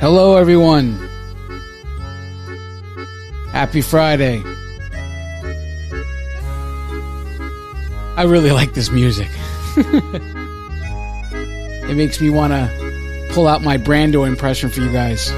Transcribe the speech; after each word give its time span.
Hello, 0.00 0.36
everyone. 0.36 0.96
Happy 3.50 3.80
Friday. 3.80 4.40
I 8.16 8.22
really 8.22 8.52
like 8.52 8.74
this 8.74 8.92
music. 8.92 9.26
it 9.76 10.22
makes 11.96 12.20
me 12.20 12.30
want 12.30 12.52
to 12.52 13.28
pull 13.32 13.48
out 13.48 13.62
my 13.62 13.76
Brando 13.76 14.24
impression 14.24 14.70
for 14.70 14.82
you 14.82 14.92
guys. 14.92 15.32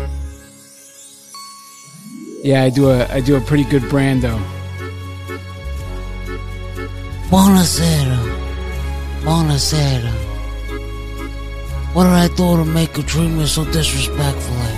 Yeah, 2.45 2.63
I 2.63 2.69
do 2.69 2.91
a 2.91 3.07
I 3.07 3.21
do 3.21 3.37
a 3.37 3.41
pretty 3.41 3.65
good 3.65 3.85
Brando. 3.85 4.39
Buonasera. 7.31 8.19
Buonasera. 9.23 10.20
What 11.93 12.05
did 12.05 12.13
I 12.13 12.29
do 12.29 12.57
to 12.57 12.65
make 12.65 12.97
you 12.97 13.03
treat 13.03 13.29
me 13.29 13.47
so 13.47 13.65
disrespectfully? 13.65 14.77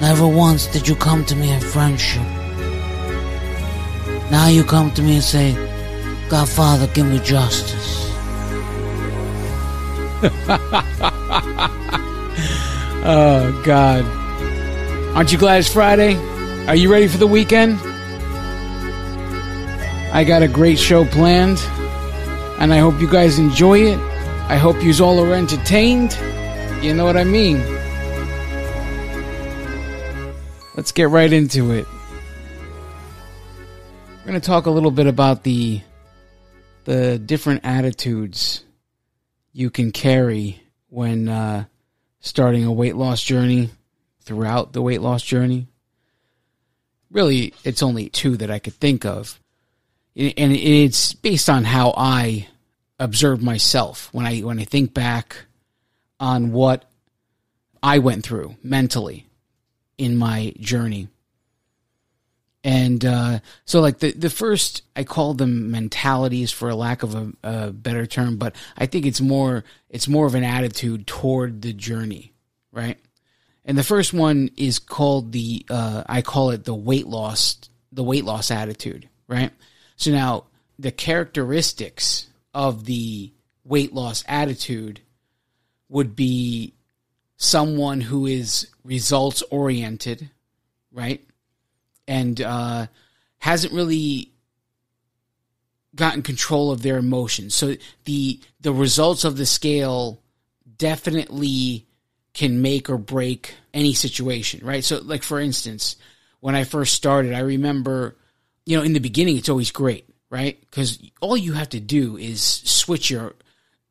Never 0.00 0.26
once 0.26 0.66
did 0.66 0.86
you 0.86 0.94
come 0.94 1.24
to 1.26 1.36
me 1.36 1.52
in 1.52 1.60
friendship. 1.60 2.22
Now 4.30 4.48
you 4.48 4.64
come 4.64 4.90
to 4.92 5.02
me 5.02 5.14
and 5.14 5.24
say, 5.24 5.52
Godfather, 6.28 6.86
give 6.88 7.06
me 7.06 7.18
justice. 7.20 8.10
Oh 13.06 13.62
God. 13.66 14.02
Aren't 15.14 15.30
you 15.30 15.36
glad 15.36 15.58
it's 15.58 15.70
Friday? 15.70 16.16
Are 16.66 16.74
you 16.74 16.90
ready 16.90 17.06
for 17.06 17.18
the 17.18 17.26
weekend? 17.26 17.78
I 20.10 20.24
got 20.26 20.42
a 20.42 20.48
great 20.48 20.78
show 20.78 21.04
planned, 21.04 21.58
and 22.58 22.72
I 22.72 22.78
hope 22.78 22.98
you 23.02 23.06
guys 23.06 23.38
enjoy 23.38 23.80
it. 23.80 24.13
I 24.46 24.56
hope 24.56 24.82
you 24.84 24.92
all 25.02 25.18
are 25.20 25.34
entertained. 25.34 26.18
You 26.82 26.92
know 26.92 27.06
what 27.06 27.16
I 27.16 27.24
mean? 27.24 27.56
Let's 30.76 30.92
get 30.92 31.08
right 31.08 31.32
into 31.32 31.72
it. 31.72 31.86
We're 34.18 34.26
going 34.26 34.40
to 34.40 34.46
talk 34.46 34.66
a 34.66 34.70
little 34.70 34.90
bit 34.90 35.06
about 35.06 35.44
the 35.44 35.80
the 36.84 37.18
different 37.18 37.62
attitudes 37.64 38.62
you 39.54 39.70
can 39.70 39.92
carry 39.92 40.62
when 40.90 41.28
uh, 41.28 41.64
starting 42.20 42.66
a 42.66 42.72
weight 42.72 42.96
loss 42.96 43.22
journey 43.22 43.70
throughout 44.20 44.74
the 44.74 44.82
weight 44.82 45.00
loss 45.00 45.22
journey. 45.22 45.68
Really, 47.10 47.54
it's 47.64 47.82
only 47.82 48.10
two 48.10 48.36
that 48.36 48.50
I 48.50 48.58
could 48.58 48.74
think 48.74 49.06
of. 49.06 49.40
And 50.14 50.52
it's 50.52 51.14
based 51.14 51.48
on 51.48 51.64
how 51.64 51.94
I 51.96 52.48
observe 52.98 53.42
myself 53.42 54.08
when 54.12 54.26
I 54.26 54.40
when 54.40 54.58
I 54.58 54.64
think 54.64 54.94
back 54.94 55.44
on 56.20 56.52
what 56.52 56.84
I 57.82 57.98
went 57.98 58.24
through 58.24 58.56
mentally 58.62 59.26
in 59.98 60.16
my 60.16 60.54
journey. 60.58 61.08
And 62.62 63.04
uh, 63.04 63.40
so, 63.66 63.80
like 63.82 63.98
the 63.98 64.12
the 64.12 64.30
first, 64.30 64.82
I 64.96 65.04
call 65.04 65.34
them 65.34 65.70
mentalities 65.70 66.50
for 66.50 66.70
a 66.70 66.74
lack 66.74 67.02
of 67.02 67.14
a, 67.14 67.32
a 67.42 67.72
better 67.72 68.06
term, 68.06 68.38
but 68.38 68.56
I 68.78 68.86
think 68.86 69.04
it's 69.04 69.20
more 69.20 69.64
it's 69.90 70.08
more 70.08 70.26
of 70.26 70.34
an 70.34 70.44
attitude 70.44 71.06
toward 71.06 71.60
the 71.60 71.74
journey, 71.74 72.32
right? 72.72 72.98
And 73.66 73.76
the 73.76 73.82
first 73.82 74.14
one 74.14 74.50
is 74.56 74.78
called 74.78 75.32
the 75.32 75.66
uh, 75.68 76.04
I 76.06 76.22
call 76.22 76.50
it 76.50 76.64
the 76.64 76.74
weight 76.74 77.06
loss 77.06 77.58
the 77.92 78.02
weight 78.02 78.24
loss 78.24 78.50
attitude, 78.50 79.10
right? 79.28 79.50
So 79.96 80.10
now 80.10 80.44
the 80.78 80.90
characteristics 80.90 82.28
of 82.54 82.84
the 82.84 83.32
weight 83.64 83.92
loss 83.92 84.24
attitude 84.28 85.00
would 85.88 86.14
be 86.14 86.74
someone 87.36 88.00
who 88.00 88.26
is 88.26 88.68
results 88.84 89.42
oriented, 89.50 90.30
right? 90.92 91.22
And 92.06 92.40
uh, 92.40 92.86
hasn't 93.38 93.72
really 93.72 94.32
gotten 95.94 96.22
control 96.22 96.70
of 96.70 96.82
their 96.82 96.98
emotions. 96.98 97.54
So 97.54 97.76
the 98.04 98.40
the 98.60 98.72
results 98.72 99.24
of 99.24 99.36
the 99.36 99.46
scale 99.46 100.20
definitely 100.76 101.86
can 102.32 102.62
make 102.62 102.90
or 102.90 102.98
break 102.98 103.54
any 103.72 103.94
situation, 103.94 104.64
right? 104.64 104.84
So 104.84 105.00
like 105.02 105.22
for 105.22 105.38
instance, 105.40 105.96
when 106.40 106.54
I 106.54 106.64
first 106.64 106.94
started, 106.94 107.32
I 107.32 107.40
remember, 107.40 108.16
you 108.66 108.76
know, 108.76 108.82
in 108.82 108.92
the 108.92 108.98
beginning 108.98 109.36
it's 109.36 109.48
always 109.48 109.70
great, 109.70 110.08
right? 110.34 110.58
Cuz 110.72 110.98
all 111.20 111.36
you 111.36 111.52
have 111.52 111.68
to 111.70 111.80
do 111.80 112.16
is 112.16 112.42
switch 112.42 113.08
your 113.08 113.34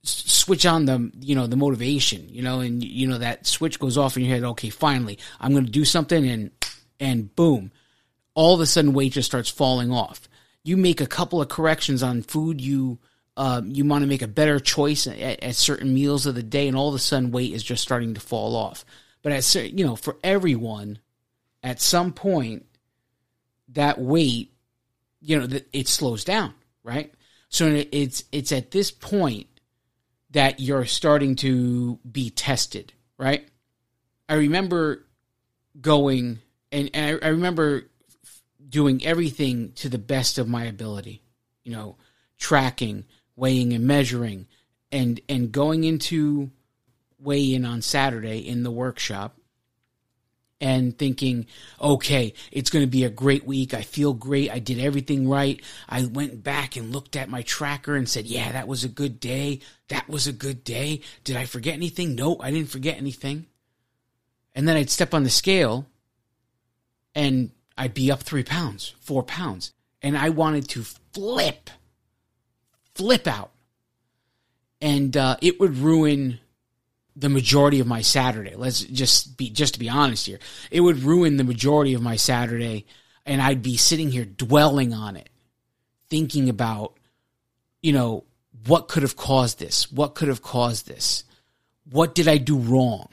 switch 0.03 0.65
on 0.65 0.85
the 0.85 1.11
you 1.21 1.33
know 1.33 1.47
the 1.47 1.55
motivation 1.55 2.27
you 2.27 2.41
know 2.41 2.59
and 2.59 2.83
you 2.83 3.07
know 3.07 3.17
that 3.17 3.47
switch 3.47 3.79
goes 3.79 3.97
off 3.97 4.17
in 4.17 4.23
your 4.23 4.33
head 4.33 4.43
okay 4.43 4.69
finally 4.69 5.17
i'm 5.39 5.53
going 5.53 5.65
to 5.65 5.71
do 5.71 5.85
something 5.85 6.27
and 6.27 6.51
and 6.99 7.33
boom 7.37 7.71
all 8.33 8.53
of 8.53 8.59
a 8.59 8.65
sudden 8.65 8.91
weight 8.91 9.13
just 9.13 9.29
starts 9.29 9.49
falling 9.49 9.91
off 9.91 10.27
you 10.65 10.75
make 10.75 10.99
a 10.99 11.07
couple 11.07 11.41
of 11.41 11.47
corrections 11.47 12.03
on 12.03 12.21
food 12.21 12.59
you 12.59 12.99
uh, 13.35 13.61
you 13.65 13.83
want 13.83 14.03
to 14.03 14.07
make 14.07 14.21
a 14.21 14.27
better 14.27 14.59
choice 14.59 15.07
at, 15.07 15.17
at, 15.17 15.55
certain 15.55 15.91
meals 15.91 16.27
of 16.27 16.35
the 16.35 16.43
day 16.43 16.67
and 16.67 16.77
all 16.77 16.89
of 16.89 16.93
a 16.93 16.99
sudden 16.99 17.31
weight 17.31 17.51
is 17.51 17.63
just 17.63 17.81
starting 17.81 18.13
to 18.13 18.21
fall 18.21 18.55
off 18.55 18.85
but 19.21 19.31
at 19.31 19.55
you 19.55 19.85
know 19.85 19.95
for 19.95 20.17
everyone 20.21 20.99
at 21.63 21.79
some 21.79 22.11
point 22.11 22.65
that 23.69 23.99
weight 23.99 24.52
you 25.23 25.39
know 25.39 25.59
it 25.71 25.87
slows 25.87 26.23
down 26.23 26.53
right 26.83 27.13
so 27.53 27.67
it's 27.91 28.23
it's 28.31 28.51
at 28.51 28.71
this 28.71 28.89
point 28.89 29.47
that 30.33 30.59
you're 30.59 30.85
starting 30.85 31.35
to 31.37 31.99
be 31.99 32.31
tested, 32.31 32.91
right? 33.17 33.47
I 34.27 34.33
remember 34.33 35.05
going 35.79 36.39
and, 36.71 36.89
and 36.95 37.19
I, 37.23 37.27
I, 37.27 37.29
remember 37.29 37.83
doing 38.67 39.05
everything 39.05 39.73
to 39.73 39.89
the 39.89 39.99
best 39.99 40.39
of 40.39 40.47
my 40.47 40.63
ability, 40.63 41.21
you 41.63 41.71
know, 41.71 41.97
tracking, 42.39 43.05
weighing 43.35 43.73
and 43.73 43.85
measuring 43.85 44.47
and 44.91 45.21
and 45.29 45.51
going 45.51 45.83
into 45.83 46.49
weigh 47.19 47.53
in 47.53 47.65
on 47.65 47.83
Saturday 47.83 48.39
in 48.39 48.63
the 48.63 48.71
workshop 48.71 49.37
and 50.61 50.97
thinking, 50.97 51.45
okay, 51.81 52.33
it's 52.51 52.69
going 52.69 52.83
to 52.83 52.89
be 52.89 53.03
a 53.03 53.09
great 53.09 53.45
week. 53.45 53.73
I 53.73 53.81
feel 53.81 54.13
great. 54.13 54.51
I 54.51 54.59
did 54.59 54.79
everything 54.79 55.27
right. 55.27 55.61
I 55.89 56.05
went 56.05 56.43
back 56.43 56.75
and 56.75 56.93
looked 56.93 57.15
at 57.15 57.29
my 57.29 57.41
tracker 57.41 57.95
and 57.95 58.07
said, 58.07 58.25
yeah, 58.25 58.51
that 58.53 58.67
was 58.67 58.83
a 58.83 58.89
good 58.89 59.19
day. 59.19 59.59
That 59.89 60.07
was 60.07 60.25
a 60.25 60.33
good 60.33 60.63
day. 60.63 61.01
Did 61.23 61.35
I 61.35 61.45
forget 61.45 61.73
anything? 61.73 62.15
No, 62.15 62.37
I 62.39 62.51
didn't 62.51 62.69
forget 62.69 62.97
anything. 62.97 63.47
And 64.55 64.67
then 64.67 64.77
I'd 64.77 64.89
step 64.89 65.13
on 65.13 65.23
the 65.23 65.29
scale 65.29 65.87
and 67.15 67.51
I'd 67.77 67.93
be 67.93 68.11
up 68.11 68.23
three 68.23 68.43
pounds, 68.43 68.93
four 68.99 69.23
pounds. 69.23 69.73
And 70.01 70.17
I 70.17 70.29
wanted 70.29 70.67
to 70.69 70.83
flip, 71.13 71.69
flip 72.95 73.27
out. 73.27 73.51
And 74.81 75.15
uh, 75.15 75.37
it 75.41 75.59
would 75.59 75.77
ruin 75.77 76.39
the 77.15 77.29
majority 77.29 77.79
of 77.79 77.87
my 77.87 78.01
Saturday. 78.01 78.55
Let's 78.55 78.81
just 78.81 79.37
be 79.37 79.49
just 79.49 79.73
to 79.73 79.79
be 79.79 79.89
honest 79.89 80.25
here. 80.25 80.39
It 80.71 80.81
would 80.81 81.03
ruin 81.03 81.37
the 81.37 81.43
majority 81.43 81.93
of 81.93 82.01
my 82.01 82.15
Saturday 82.15 82.85
and 83.25 83.41
I'd 83.41 83.61
be 83.61 83.77
sitting 83.77 84.11
here 84.11 84.25
dwelling 84.25 84.93
on 84.93 85.15
it, 85.15 85.29
thinking 86.09 86.49
about 86.49 86.97
you 87.81 87.91
know, 87.91 88.23
what 88.65 88.87
could 88.87 89.03
have 89.03 89.17
caused 89.17 89.59
this? 89.59 89.91
What 89.91 90.15
could 90.15 90.29
have 90.29 90.41
caused 90.41 90.87
this? 90.87 91.25
What 91.91 92.15
did 92.15 92.29
I 92.29 92.37
do 92.37 92.57
wrong? 92.57 93.09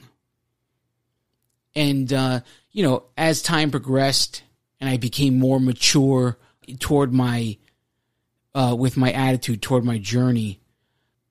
And 1.75 2.12
uh, 2.12 2.41
you 2.72 2.82
know, 2.82 3.05
as 3.17 3.43
time 3.43 3.71
progressed 3.71 4.43
and 4.81 4.88
I 4.88 4.97
became 4.97 5.38
more 5.38 5.61
mature 5.61 6.38
toward 6.78 7.12
my 7.12 7.59
uh, 8.55 8.75
with 8.78 8.97
my 8.97 9.12
attitude 9.12 9.61
toward 9.61 9.85
my 9.85 9.99
journey, 9.99 10.61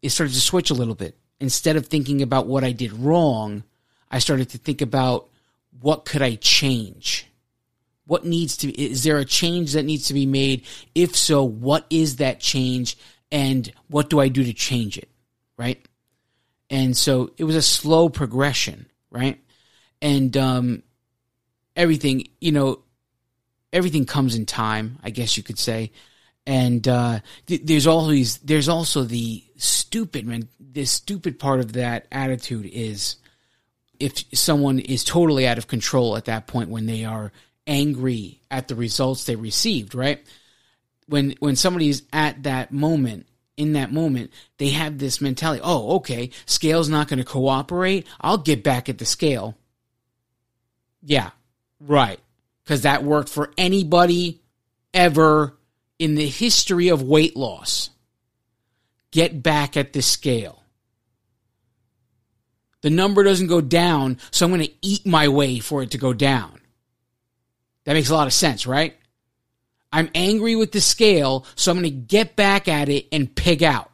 it 0.02 0.10
started 0.10 0.34
to 0.34 0.42
switch 0.42 0.70
a 0.70 0.76
little 0.76 0.96
bit 0.96 1.18
instead 1.40 1.76
of 1.76 1.88
thinking 1.88 2.22
about 2.22 2.48
what 2.48 2.64
I 2.64 2.72
did 2.72 2.94
wrong, 2.94 3.64
I 4.12 4.20
started 4.20 4.50
to 4.50 4.58
think 4.58 4.82
about 4.82 5.30
what 5.82 6.06
could 6.06 6.22
I 6.22 6.36
change? 6.36 7.26
What 8.06 8.26
needs 8.26 8.58
to 8.58 8.82
is 8.82 9.04
there 9.04 9.18
a 9.18 9.26
change 9.26 9.74
that 9.74 9.84
needs 9.84 10.08
to 10.08 10.14
be 10.14 10.26
made? 10.26 10.66
If 10.96 11.16
so, 11.16 11.44
what 11.44 11.86
is 11.90 12.18
that 12.18 12.40
change 12.40 12.98
and 13.32 13.72
what 13.88 14.10
do 14.10 14.20
I 14.20 14.28
do 14.30 14.44
to 14.44 14.54
change 14.54 14.98
it? 14.98 15.10
Right? 15.58 15.86
And 16.70 16.98
so 16.98 17.32
it 17.38 17.44
was 17.44 17.56
a 17.56 17.62
slow 17.62 18.10
progression, 18.10 18.88
right? 19.12 19.40
And 20.02 20.36
um 20.36 20.84
everything, 21.76 22.28
you 22.42 22.52
know, 22.52 22.80
everything 23.72 24.06
comes 24.06 24.36
in 24.36 24.46
time, 24.46 24.98
I 25.04 25.12
guess 25.12 25.38
you 25.38 25.44
could 25.44 25.60
say. 25.60 25.92
And 26.50 26.88
uh, 26.88 27.20
th- 27.46 27.62
there's 27.64 27.86
always 27.86 28.40
there's 28.40 28.68
also 28.68 29.04
the 29.04 29.44
stupid 29.58 30.26
man 30.26 30.48
the 30.60 30.84
stupid 30.86 31.38
part 31.38 31.60
of 31.60 31.74
that 31.74 32.08
attitude 32.12 32.66
is 32.66 33.18
if 34.00 34.24
someone 34.34 34.80
is 34.80 35.04
totally 35.04 35.48
out 35.48 35.60
of 35.60 35.68
control 35.68 36.18
at 36.18 36.26
that 36.26 36.48
point 36.48 36.72
when 36.72 36.88
they 36.88 37.06
are 37.06 37.32
angry 37.68 38.42
at 38.50 38.68
the 38.68 38.74
results 38.74 39.26
they 39.26 39.36
received, 39.36 39.94
right? 39.94 40.26
When 41.06 41.36
when 41.38 41.56
somebody 41.56 41.88
is 41.88 42.02
at 42.12 42.42
that 42.42 42.72
moment 42.72 43.28
in 43.56 43.74
that 43.74 43.94
moment, 43.94 44.34
they 44.58 44.70
have 44.70 44.98
this 44.98 45.22
mentality 45.22 45.62
oh, 45.64 45.98
okay, 45.98 46.32
scale's 46.48 46.90
not 46.90 47.10
going 47.10 47.20
to 47.20 47.26
cooperate. 47.26 48.08
I'll 48.20 48.40
get 48.40 48.64
back 48.64 48.90
at 48.90 48.98
the 48.98 49.06
scale. 49.06 49.56
Yeah, 51.04 51.30
right. 51.80 52.20
Because 52.64 52.82
that 52.82 53.04
worked 53.04 53.30
for 53.30 53.52
anybody 53.56 54.42
ever 54.96 55.59
in 56.00 56.16
the 56.16 56.28
history 56.28 56.88
of 56.88 57.04
weight 57.04 57.36
loss. 57.36 57.92
Get 59.12 59.44
back 59.44 59.76
at 59.78 59.94
the 59.94 60.02
scale. 60.02 60.64
The 62.82 62.90
number 62.90 63.24
doesn't 63.24 63.48
go 63.48 63.60
down, 63.60 64.18
so 64.32 64.46
I'm 64.46 64.52
going 64.52 64.66
to 64.66 64.74
eat 64.82 65.06
my 65.06 65.28
way 65.28 65.60
for 65.60 65.84
it 65.84 65.92
to 65.92 65.98
go 65.98 66.14
down. 66.14 66.62
That 67.84 67.94
makes 67.94 68.10
a 68.10 68.14
lot 68.14 68.28
of 68.28 68.34
sense, 68.34 68.66
right? 68.66 68.96
I'm 69.92 70.10
angry 70.16 70.56
with 70.56 70.72
the 70.72 70.80
scale, 70.80 71.46
so 71.56 71.72
I'm 71.72 71.80
going 71.80 71.92
to 71.92 71.98
get 71.98 72.36
back 72.36 72.68
at 72.68 72.88
it 72.88 73.08
and 73.12 73.34
pig 73.34 73.64
out. 73.64 73.92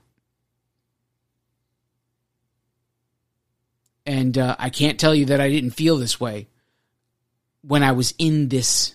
And 4.05 4.37
uh, 4.37 4.55
I 4.59 4.69
can't 4.69 4.99
tell 4.99 5.15
you 5.15 5.25
that 5.27 5.41
I 5.41 5.49
didn't 5.49 5.71
feel 5.71 5.97
this 5.97 6.19
way 6.19 6.47
when 7.61 7.81
I 7.81 7.93
was 7.93 8.13
in 8.19 8.49
this 8.49 8.93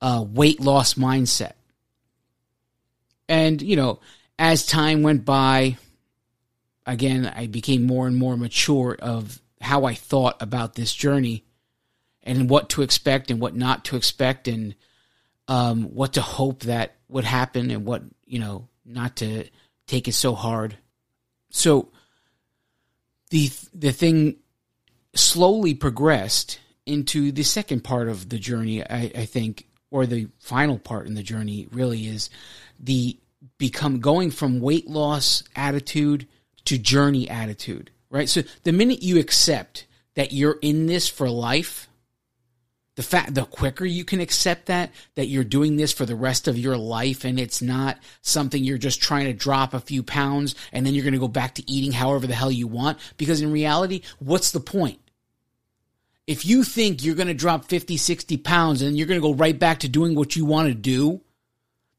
uh, 0.00 0.24
weight 0.26 0.60
loss 0.60 0.94
mindset. 0.94 1.54
And, 3.28 3.60
you 3.62 3.76
know, 3.76 4.00
as 4.38 4.66
time 4.66 5.02
went 5.02 5.24
by, 5.24 5.76
again, 6.86 7.32
I 7.34 7.46
became 7.46 7.86
more 7.86 8.06
and 8.06 8.16
more 8.16 8.36
mature 8.36 8.96
of 8.98 9.40
how 9.60 9.84
I 9.84 9.94
thought 9.94 10.40
about 10.42 10.74
this 10.74 10.94
journey 10.94 11.44
and 12.22 12.50
what 12.50 12.70
to 12.70 12.82
expect 12.82 13.30
and 13.30 13.40
what 13.40 13.54
not 13.54 13.84
to 13.86 13.96
expect 13.96 14.48
and 14.48 14.74
um, 15.48 15.94
what 15.94 16.14
to 16.14 16.22
hope 16.22 16.60
that 16.60 16.96
would 17.08 17.24
happen 17.24 17.70
and 17.70 17.84
what, 17.84 18.02
you 18.26 18.38
know, 18.38 18.68
not 18.84 19.16
to 19.16 19.44
take 19.86 20.08
it 20.08 20.14
so 20.14 20.34
hard. 20.34 20.76
So 21.50 21.90
the 23.30 23.50
the 23.72 23.92
thing 23.92 24.36
slowly 25.14 25.74
progressed 25.74 26.58
into 26.86 27.32
the 27.32 27.42
second 27.42 27.84
part 27.84 28.08
of 28.08 28.28
the 28.28 28.38
journey, 28.38 28.82
I, 28.82 29.10
I 29.14 29.24
think, 29.24 29.66
or 29.94 30.06
the 30.06 30.26
final 30.40 30.76
part 30.76 31.06
in 31.06 31.14
the 31.14 31.22
journey 31.22 31.68
really 31.70 32.08
is 32.08 32.28
the 32.80 33.16
become 33.58 34.00
going 34.00 34.32
from 34.32 34.58
weight 34.58 34.90
loss 34.90 35.44
attitude 35.54 36.26
to 36.64 36.76
journey 36.76 37.30
attitude, 37.30 37.92
right? 38.10 38.28
So 38.28 38.42
the 38.64 38.72
minute 38.72 39.04
you 39.04 39.20
accept 39.20 39.86
that 40.16 40.32
you're 40.32 40.58
in 40.60 40.86
this 40.86 41.08
for 41.08 41.30
life, 41.30 41.86
the 42.96 43.04
fact 43.04 43.36
the 43.36 43.44
quicker 43.44 43.84
you 43.84 44.04
can 44.04 44.18
accept 44.18 44.66
that 44.66 44.90
that 45.14 45.26
you're 45.26 45.44
doing 45.44 45.76
this 45.76 45.92
for 45.92 46.04
the 46.04 46.16
rest 46.16 46.48
of 46.48 46.58
your 46.58 46.76
life 46.76 47.24
and 47.24 47.38
it's 47.38 47.62
not 47.62 47.96
something 48.20 48.64
you're 48.64 48.78
just 48.78 49.00
trying 49.00 49.26
to 49.26 49.32
drop 49.32 49.74
a 49.74 49.80
few 49.80 50.02
pounds 50.02 50.56
and 50.72 50.84
then 50.84 50.94
you're 50.94 51.04
going 51.04 51.12
to 51.12 51.20
go 51.20 51.28
back 51.28 51.54
to 51.54 51.70
eating 51.70 51.92
however 51.92 52.26
the 52.26 52.34
hell 52.34 52.52
you 52.52 52.66
want 52.66 52.98
because 53.16 53.40
in 53.40 53.50
reality 53.50 54.00
what's 54.18 54.52
the 54.52 54.60
point 54.60 55.00
if 56.26 56.46
you 56.46 56.64
think 56.64 57.04
you're 57.04 57.14
going 57.14 57.28
to 57.28 57.34
drop 57.34 57.66
50 57.66 57.96
60 57.96 58.36
pounds 58.38 58.82
and 58.82 58.96
you're 58.96 59.06
going 59.06 59.20
to 59.20 59.26
go 59.26 59.34
right 59.34 59.58
back 59.58 59.80
to 59.80 59.88
doing 59.88 60.14
what 60.14 60.36
you 60.36 60.44
want 60.44 60.68
to 60.68 60.74
do 60.74 61.20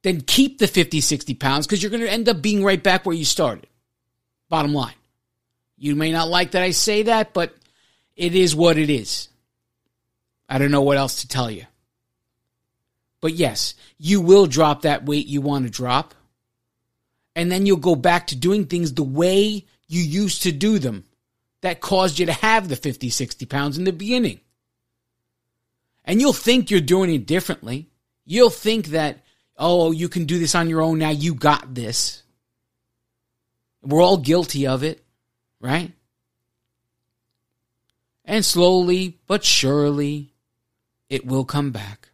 then 0.02 0.22
keep 0.22 0.60
the 0.60 0.68
50 0.68 1.02
60 1.02 1.34
pounds 1.36 1.66
because 1.66 1.82
you're 1.82 1.92
going 1.92 2.02
to 2.04 2.12
end 2.12 2.30
up 2.30 2.42
being 2.42 2.64
right 2.64 2.82
back 2.82 3.06
where 3.06 3.16
you 3.16 3.26
started 3.26 3.68
bottom 4.50 4.74
line 4.74 4.96
you 5.78 5.96
may 5.96 6.12
not 6.12 6.28
like 6.28 6.52
that 6.52 6.64
i 6.64 6.72
say 6.72 7.04
that 7.04 7.34
but 7.34 7.56
it 8.16 8.36
is 8.36 8.56
what 8.56 8.78
it 8.78 8.90
is 8.90 9.30
I 10.48 10.58
don't 10.58 10.72
know 10.72 10.82
what 10.82 10.98
else 10.98 11.22
to 11.22 11.28
tell 11.28 11.50
you. 11.50 11.66
But 13.22 13.34
yes, 13.34 13.74
you 13.98 14.22
will 14.22 14.46
drop 14.46 14.84
that 14.84 15.06
weight 15.06 15.28
you 15.28 15.42
want 15.42 15.66
to 15.66 15.72
drop. 15.72 16.14
And 17.36 17.52
then 17.52 17.66
you'll 17.66 17.78
go 17.78 17.96
back 17.96 18.28
to 18.28 18.36
doing 18.36 18.66
things 18.66 18.94
the 18.94 19.04
way 19.04 19.66
you 19.88 20.02
used 20.02 20.44
to 20.44 20.52
do 20.52 20.80
them 20.80 21.04
that 21.66 21.82
caused 21.82 22.20
you 22.20 22.26
to 22.28 22.34
have 22.34 22.68
the 22.70 22.76
50, 22.76 23.10
60 23.10 23.46
pounds 23.46 23.78
in 23.78 23.84
the 23.84 23.92
beginning. 23.92 24.40
And 26.04 26.22
you'll 26.22 26.34
think 26.34 26.70
you're 26.70 26.82
doing 26.82 27.14
it 27.14 27.26
differently. 27.26 27.90
You'll 28.26 28.50
think 28.50 28.88
that, 28.88 29.24
oh, 29.58 29.92
you 29.92 30.08
can 30.08 30.26
do 30.26 30.40
this 30.40 30.56
on 30.56 30.70
your 30.70 30.82
own 30.82 31.00
now. 31.00 31.10
You 31.10 31.34
got 31.34 31.74
this. 31.74 32.24
We're 33.82 34.02
all 34.02 34.18
guilty 34.18 34.68
of 34.68 34.84
it, 34.84 35.04
right? 35.60 35.92
And 38.24 38.44
slowly 38.44 39.20
but 39.28 39.44
surely, 39.44 40.34
it 41.10 41.26
will 41.26 41.46
come 41.46 41.72
back. 41.72 42.10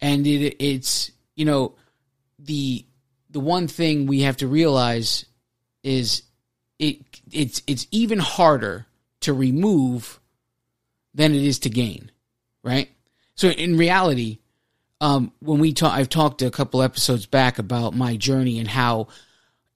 And 0.00 0.26
it, 0.26 0.56
it's, 0.62 1.10
you 1.34 1.44
know, 1.44 1.74
the 2.38 2.84
the 3.30 3.40
one 3.40 3.66
thing 3.66 4.06
we 4.06 4.22
have 4.22 4.36
to 4.38 4.46
realize 4.46 5.24
is 5.82 6.22
it 6.78 6.98
it's 7.30 7.62
it's 7.66 7.86
even 7.90 8.18
harder 8.18 8.86
to 9.20 9.32
remove 9.32 10.20
than 11.14 11.34
it 11.34 11.42
is 11.42 11.58
to 11.60 11.70
gain, 11.70 12.10
right? 12.62 12.90
So 13.34 13.48
in 13.48 13.76
reality, 13.76 14.38
um, 15.00 15.32
when 15.40 15.58
we 15.58 15.72
talk, 15.72 15.92
I've 15.92 16.08
talked 16.08 16.42
a 16.42 16.50
couple 16.50 16.82
episodes 16.82 17.26
back 17.26 17.58
about 17.58 17.94
my 17.94 18.16
journey 18.16 18.58
and 18.58 18.68
how 18.68 19.08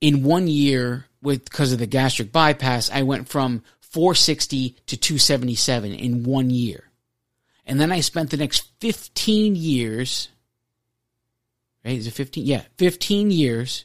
in 0.00 0.22
one 0.22 0.48
year 0.48 1.06
with 1.22 1.44
because 1.44 1.72
of 1.72 1.78
the 1.78 1.86
gastric 1.86 2.32
bypass, 2.32 2.90
I 2.90 3.02
went 3.02 3.28
from 3.28 3.62
460 3.80 4.76
to 4.86 4.96
277 4.96 5.92
in 5.92 6.24
one 6.24 6.50
year. 6.50 6.84
And 7.66 7.80
then 7.80 7.90
I 7.90 8.00
spent 8.00 8.30
the 8.30 8.36
next 8.36 8.68
15 8.80 9.56
years, 9.56 10.28
right? 11.84 11.98
Is 11.98 12.06
it 12.06 12.12
15? 12.12 12.46
Yeah, 12.46 12.62
15 12.76 13.30
years 13.30 13.84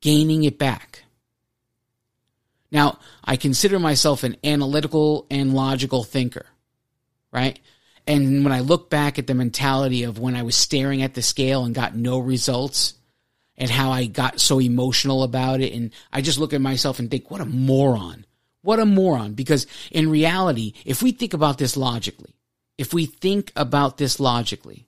gaining 0.00 0.44
it 0.44 0.58
back. 0.58 1.02
Now, 2.70 2.98
I 3.24 3.36
consider 3.36 3.78
myself 3.78 4.24
an 4.24 4.36
analytical 4.44 5.26
and 5.30 5.54
logical 5.54 6.04
thinker, 6.04 6.46
right? 7.32 7.58
And 8.06 8.44
when 8.44 8.52
I 8.52 8.60
look 8.60 8.90
back 8.90 9.18
at 9.18 9.26
the 9.26 9.34
mentality 9.34 10.02
of 10.02 10.18
when 10.18 10.34
I 10.34 10.42
was 10.42 10.56
staring 10.56 11.02
at 11.02 11.14
the 11.14 11.22
scale 11.22 11.64
and 11.64 11.74
got 11.74 11.94
no 11.94 12.18
results 12.18 12.94
and 13.56 13.70
how 13.70 13.90
I 13.90 14.06
got 14.06 14.40
so 14.40 14.60
emotional 14.60 15.22
about 15.22 15.60
it, 15.60 15.72
and 15.72 15.90
I 16.12 16.22
just 16.22 16.38
look 16.38 16.52
at 16.52 16.60
myself 16.60 16.98
and 16.98 17.10
think, 17.10 17.30
what 17.30 17.40
a 17.40 17.44
moron. 17.44 18.24
What 18.62 18.80
a 18.80 18.86
moron. 18.86 19.34
Because 19.34 19.66
in 19.90 20.10
reality, 20.10 20.74
if 20.84 21.02
we 21.02 21.12
think 21.12 21.34
about 21.34 21.58
this 21.58 21.76
logically, 21.76 22.34
if 22.76 22.94
we 22.94 23.06
think 23.06 23.52
about 23.56 23.96
this 23.98 24.20
logically, 24.20 24.86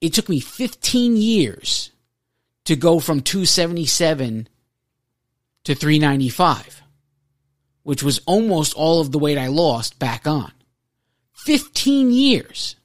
it 0.00 0.12
took 0.12 0.28
me 0.28 0.40
15 0.40 1.16
years 1.16 1.90
to 2.66 2.76
go 2.76 3.00
from 3.00 3.20
277 3.20 4.48
to 5.64 5.74
395, 5.74 6.82
which 7.88 8.02
was 8.02 8.20
almost 8.26 8.74
all 8.74 9.00
of 9.00 9.12
the 9.12 9.18
weight 9.18 9.38
I 9.38 9.46
lost 9.46 9.98
back 9.98 10.26
on. 10.26 10.52
15 11.32 12.10
years. 12.10 12.76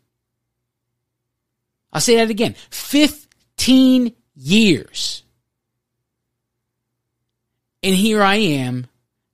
I'll 1.92 2.00
say 2.00 2.16
that 2.16 2.30
again. 2.30 2.56
15 2.70 4.16
years. 4.34 5.24
And 7.84 7.94
here 7.94 8.24
I 8.24 8.36
am 8.36 8.88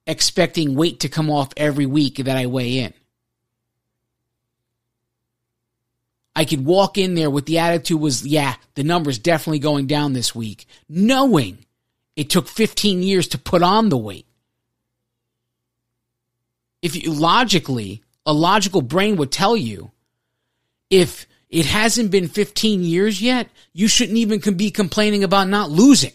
expecting 0.08 0.74
weight 0.74 1.02
to 1.02 1.08
come 1.08 1.30
off 1.30 1.50
every 1.56 1.86
week 1.86 2.16
that 2.16 2.36
I 2.36 2.48
weigh 2.48 2.80
in. 2.80 2.94
I 6.36 6.46
could 6.46 6.66
walk 6.66 6.98
in 6.98 7.14
there 7.14 7.30
with 7.30 7.46
the 7.46 7.60
attitude 7.60 8.02
was, 8.02 8.26
yeah, 8.26 8.56
the 8.74 8.84
number's 8.84 9.20
definitely 9.20 9.60
going 9.60 9.86
down 9.86 10.14
this 10.14 10.34
week, 10.34 10.66
knowing 10.90 11.64
it 12.16 12.32
took 12.32 12.48
15 12.48 13.04
years 13.04 13.28
to 13.28 13.38
put 13.38 13.62
on 13.62 13.90
the 13.90 13.98
weight. 13.98 14.26
If 16.82 17.02
you 17.02 17.12
logically, 17.12 18.04
a 18.26 18.34
logical 18.34 18.82
brain 18.82 19.18
would 19.18 19.32
tell 19.32 19.58
you 19.58 19.92
if 20.90 21.28
it 21.50 21.66
hasn't 21.66 22.12
been 22.12 22.28
15 22.28 22.84
years 22.84 23.22
yet, 23.22 23.50
you 23.74 23.88
shouldn't 23.88 24.18
even 24.18 24.40
be 24.56 24.72
complaining 24.72 25.24
about 25.24 25.48
not 25.48 25.72
losing. 25.72 26.14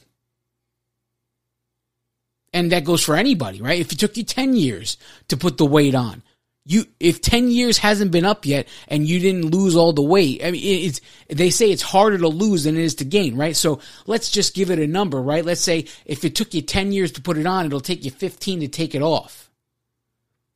And 2.52 2.70
that 2.70 2.84
goes 2.84 3.02
for 3.02 3.16
anybody, 3.16 3.60
right? 3.60 3.80
If 3.80 3.90
it 3.90 3.98
took 3.98 4.16
you 4.16 4.22
10 4.22 4.54
years 4.54 4.96
to 5.28 5.36
put 5.36 5.58
the 5.58 5.66
weight 5.66 5.96
on, 5.96 6.22
you, 6.64 6.86
if 6.98 7.20
10 7.20 7.50
years 7.50 7.78
hasn't 7.78 8.12
been 8.12 8.24
up 8.24 8.46
yet 8.46 8.68
and 8.88 9.06
you 9.06 9.18
didn't 9.18 9.50
lose 9.50 9.76
all 9.76 9.92
the 9.92 10.02
weight, 10.02 10.40
I 10.42 10.52
mean, 10.52 10.86
it's, 10.86 11.00
they 11.28 11.50
say 11.50 11.70
it's 11.70 11.82
harder 11.82 12.16
to 12.16 12.28
lose 12.28 12.64
than 12.64 12.76
it 12.76 12.82
is 12.82 12.94
to 12.96 13.04
gain, 13.04 13.36
right? 13.36 13.56
So 13.56 13.80
let's 14.06 14.30
just 14.30 14.54
give 14.54 14.70
it 14.70 14.78
a 14.78 14.86
number, 14.86 15.20
right? 15.20 15.44
Let's 15.44 15.60
say 15.60 15.86
if 16.06 16.24
it 16.24 16.36
took 16.36 16.54
you 16.54 16.62
10 16.62 16.92
years 16.92 17.12
to 17.12 17.22
put 17.22 17.36
it 17.36 17.46
on, 17.46 17.66
it'll 17.66 17.80
take 17.80 18.04
you 18.04 18.10
15 18.10 18.60
to 18.60 18.68
take 18.68 18.94
it 18.94 19.02
off. 19.02 19.50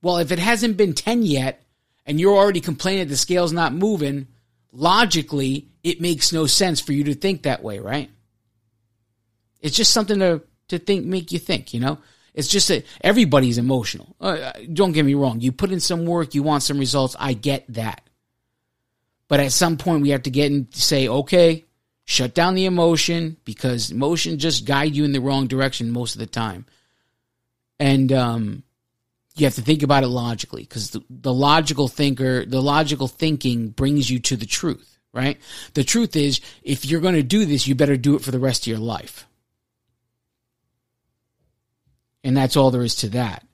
Well, 0.03 0.19
if 0.19 0.33
it 0.33 0.39
hasn't 0.39 0.77
been 0.77 0.95
10 0.95 1.23
yet 1.23 1.63
and 2.07 2.21
you're 2.21 2.37
already 2.37 2.61
complaining 2.61 3.09
the 3.09 3.17
scale's 3.17 3.53
not 3.53 3.73
moving, 3.73 4.29
logically, 4.73 5.69
it 5.83 6.01
makes 6.01 6.33
no 6.33 6.47
sense 6.47 6.81
for 6.81 6.93
you 6.93 7.05
to 7.05 7.15
think 7.15 7.43
that 7.43 7.63
way, 7.63 7.79
right? 7.79 8.11
It's 9.61 9.77
just 9.77 9.93
something 9.93 10.19
to 10.21 10.43
to 10.69 10.79
think, 10.79 11.07
make 11.07 11.33
you 11.33 11.39
think, 11.39 11.73
you 11.73 11.81
know? 11.81 11.99
It's 12.35 12.49
just 12.49 12.69
that 12.69 12.85
everybody's 13.01 13.57
emotional. 13.57 14.15
Uh, 14.21 14.25
uh, 14.25 14.53
don't 14.71 14.93
get 14.93 15.07
me 15.07 15.15
wrong. 15.15 15.41
You 15.41 15.51
put 15.51 15.73
in 15.73 15.81
some 15.81 16.05
work, 16.05 16.35
you 16.35 16.43
want 16.43 16.63
some 16.63 16.79
results. 16.79 17.17
I 17.19 17.33
get 17.33 17.65
that. 17.73 18.03
But 19.29 19.41
at 19.41 19.53
some 19.53 19.79
point, 19.79 20.03
we 20.03 20.11
have 20.11 20.25
to 20.25 20.31
get 20.31 20.53
and 20.53 20.67
say, 20.75 21.09
okay, 21.09 21.65
Shut 22.11 22.33
down 22.33 22.55
the 22.55 22.65
emotion 22.65 23.37
because 23.45 23.91
emotion 23.91 24.39
just 24.39 24.65
guide 24.65 24.97
you 24.97 25.05
in 25.05 25.13
the 25.13 25.21
wrong 25.21 25.47
direction 25.47 25.91
most 25.91 26.15
of 26.15 26.21
the 26.21 26.27
time. 26.27 26.65
And 27.79 28.11
um, 28.15 28.63
you 29.41 29.47
have 29.47 29.55
to 29.55 29.63
think 29.63 29.83
about 29.83 30.05
it 30.05 30.09
logically 30.09 30.63
because 30.63 30.91
the, 30.91 31.03
the 31.09 31.33
logical 31.33 31.89
thinker, 31.89 32.45
the 32.45 32.63
logical 32.63 33.09
thinking 33.09 33.69
brings 33.69 34.11
you 34.11 34.19
to 34.21 34.37
the 34.37 34.47
truth, 34.47 34.99
right? 35.13 35.39
The 35.75 35.85
truth 35.85 36.17
is, 36.17 36.41
if 36.63 36.85
you're 36.85 37.01
going 37.01 37.15
to 37.15 37.23
do 37.23 37.45
this, 37.45 37.67
you 37.67 37.75
better 37.75 37.97
do 37.97 38.17
it 38.17 38.23
for 38.23 38.31
the 38.31 38.39
rest 38.39 38.63
of 38.63 38.67
your 38.69 38.79
life. 38.79 39.27
And 42.25 42.37
that's 42.37 42.57
all 42.57 42.71
there 42.71 42.83
is 42.83 42.97
to 42.97 43.11
that. 43.11 43.47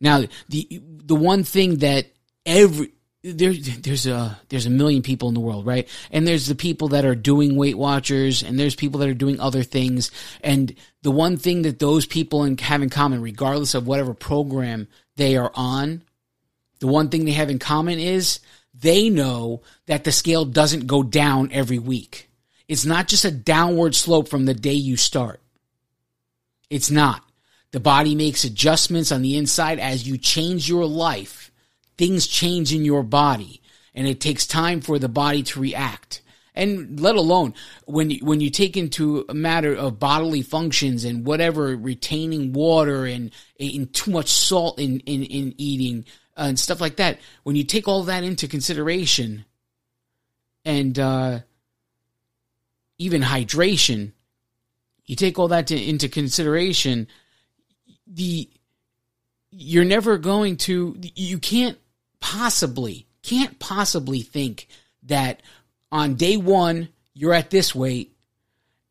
Now, 0.00 0.24
the 0.48 0.80
the 0.80 1.16
one 1.16 1.42
thing 1.42 1.78
that 1.78 2.06
every 2.46 2.92
there, 3.22 3.52
there's 3.52 4.06
a 4.06 4.38
there's 4.48 4.66
a 4.66 4.70
million 4.70 5.02
people 5.02 5.28
in 5.28 5.34
the 5.34 5.40
world, 5.40 5.66
right? 5.66 5.88
And 6.10 6.26
there's 6.26 6.46
the 6.46 6.54
people 6.54 6.88
that 6.88 7.04
are 7.04 7.14
doing 7.14 7.56
Weight 7.56 7.76
Watchers, 7.76 8.42
and 8.42 8.58
there's 8.58 8.76
people 8.76 9.00
that 9.00 9.08
are 9.08 9.14
doing 9.14 9.40
other 9.40 9.62
things. 9.62 10.10
And 10.42 10.74
the 11.02 11.10
one 11.10 11.36
thing 11.36 11.62
that 11.62 11.78
those 11.78 12.06
people 12.06 12.44
have 12.44 12.82
in 12.82 12.90
common, 12.90 13.22
regardless 13.22 13.74
of 13.74 13.86
whatever 13.86 14.14
program 14.14 14.86
they 15.18 15.36
are 15.36 15.52
on, 15.54 16.02
the 16.80 16.86
one 16.86 17.10
thing 17.10 17.26
they 17.26 17.32
have 17.32 17.50
in 17.50 17.58
common 17.58 17.98
is 17.98 18.40
they 18.72 19.10
know 19.10 19.62
that 19.86 20.04
the 20.04 20.12
scale 20.12 20.46
doesn't 20.46 20.86
go 20.86 21.02
down 21.02 21.50
every 21.52 21.78
week. 21.78 22.30
It's 22.68 22.86
not 22.86 23.08
just 23.08 23.24
a 23.24 23.30
downward 23.30 23.94
slope 23.94 24.28
from 24.28 24.46
the 24.46 24.54
day 24.54 24.72
you 24.72 24.96
start. 24.96 25.40
It's 26.70 26.90
not. 26.90 27.22
The 27.72 27.80
body 27.80 28.14
makes 28.14 28.44
adjustments 28.44 29.12
on 29.12 29.22
the 29.22 29.36
inside 29.36 29.78
as 29.78 30.08
you 30.08 30.16
change 30.16 30.68
your 30.68 30.86
life. 30.86 31.50
Things 31.98 32.26
change 32.26 32.72
in 32.72 32.84
your 32.84 33.02
body 33.02 33.60
and 33.94 34.06
it 34.06 34.20
takes 34.20 34.46
time 34.46 34.80
for 34.80 34.98
the 34.98 35.08
body 35.08 35.42
to 35.42 35.60
react. 35.60 36.22
And 36.58 37.00
let 37.00 37.16
alone 37.16 37.54
when 37.86 38.10
you, 38.10 38.18
when 38.20 38.40
you 38.40 38.50
take 38.50 38.76
into 38.76 39.24
a 39.28 39.34
matter 39.34 39.74
of 39.74 39.98
bodily 39.98 40.42
functions 40.42 41.04
and 41.04 41.24
whatever 41.24 41.74
retaining 41.76 42.52
water 42.52 43.06
and, 43.06 43.30
and 43.58 43.94
too 43.94 44.10
much 44.10 44.28
salt 44.28 44.78
in, 44.78 45.00
in, 45.00 45.22
in 45.22 45.54
eating 45.56 46.04
uh, 46.36 46.42
and 46.48 46.58
stuff 46.58 46.80
like 46.80 46.96
that, 46.96 47.18
when 47.44 47.56
you 47.56 47.64
take 47.64 47.88
all 47.88 48.02
that 48.02 48.24
into 48.24 48.46
consideration 48.46 49.44
and, 50.64 50.98
uh, 50.98 51.38
even 52.98 53.22
hydration, 53.22 54.12
you 55.06 55.16
take 55.16 55.38
all 55.38 55.48
that 55.48 55.68
to, 55.68 55.80
into 55.80 56.08
consideration, 56.08 57.06
the 58.06 58.50
you're 59.50 59.84
never 59.84 60.18
going 60.18 60.56
to 60.56 60.96
you 61.14 61.38
can't 61.38 61.78
possibly 62.20 63.06
can't 63.22 63.58
possibly 63.58 64.20
think 64.20 64.68
that 65.04 65.40
on 65.90 66.14
day 66.14 66.36
1 66.36 66.88
you're 67.14 67.34
at 67.34 67.50
this 67.50 67.74
weight 67.74 68.16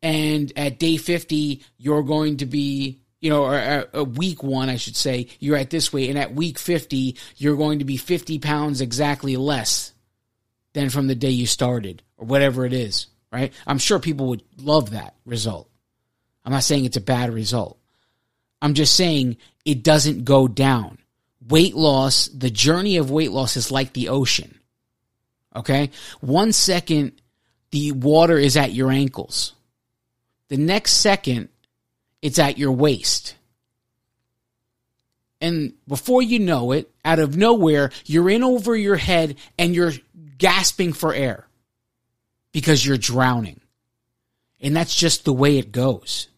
and 0.02 0.52
at 0.56 0.78
day 0.78 0.96
50 0.96 1.62
you're 1.78 2.02
going 2.02 2.38
to 2.38 2.46
be 2.46 3.00
you 3.20 3.30
know, 3.30 3.44
or, 3.44 3.88
or, 3.92 4.04
week 4.04 4.42
one, 4.42 4.68
I 4.68 4.76
should 4.76 4.96
say, 4.96 5.28
you're 5.40 5.56
at 5.56 5.70
this 5.70 5.92
weight, 5.92 6.08
and 6.08 6.18
at 6.18 6.34
week 6.34 6.58
50, 6.58 7.16
you're 7.36 7.56
going 7.56 7.80
to 7.80 7.84
be 7.84 7.96
50 7.96 8.38
pounds 8.38 8.80
exactly 8.80 9.36
less 9.36 9.92
than 10.72 10.90
from 10.90 11.08
the 11.08 11.14
day 11.14 11.30
you 11.30 11.46
started, 11.46 12.02
or 12.16 12.26
whatever 12.26 12.64
it 12.64 12.72
is, 12.72 13.08
right? 13.32 13.52
I'm 13.66 13.78
sure 13.78 13.98
people 13.98 14.28
would 14.28 14.44
love 14.58 14.90
that 14.90 15.14
result. 15.24 15.68
I'm 16.44 16.52
not 16.52 16.64
saying 16.64 16.84
it's 16.84 16.96
a 16.96 17.02
bad 17.02 17.32
result. 17.32 17.78
I'm 18.62 18.74
just 18.74 18.94
saying 18.94 19.36
it 19.64 19.82
doesn't 19.82 20.24
go 20.24 20.46
down. 20.48 20.98
Weight 21.48 21.74
loss, 21.74 22.28
the 22.28 22.50
journey 22.50 22.96
of 22.96 23.10
weight 23.10 23.32
loss 23.32 23.56
is 23.56 23.72
like 23.72 23.92
the 23.92 24.10
ocean. 24.10 24.57
Okay? 25.54 25.90
One 26.20 26.52
second, 26.52 27.20
the 27.70 27.92
water 27.92 28.38
is 28.38 28.56
at 28.56 28.72
your 28.72 28.90
ankles. 28.90 29.54
The 30.48 30.56
next 30.56 30.92
second, 30.94 31.48
it's 32.22 32.38
at 32.38 32.58
your 32.58 32.72
waist. 32.72 33.34
And 35.40 35.74
before 35.86 36.22
you 36.22 36.38
know 36.38 36.72
it, 36.72 36.90
out 37.04 37.18
of 37.18 37.36
nowhere, 37.36 37.90
you're 38.04 38.30
in 38.30 38.42
over 38.42 38.74
your 38.74 38.96
head 38.96 39.36
and 39.58 39.74
you're 39.74 39.92
gasping 40.36 40.92
for 40.92 41.14
air 41.14 41.46
because 42.52 42.84
you're 42.84 42.96
drowning. 42.96 43.60
And 44.60 44.74
that's 44.74 44.94
just 44.94 45.24
the 45.24 45.32
way 45.32 45.58
it 45.58 45.70
goes. 45.70 46.28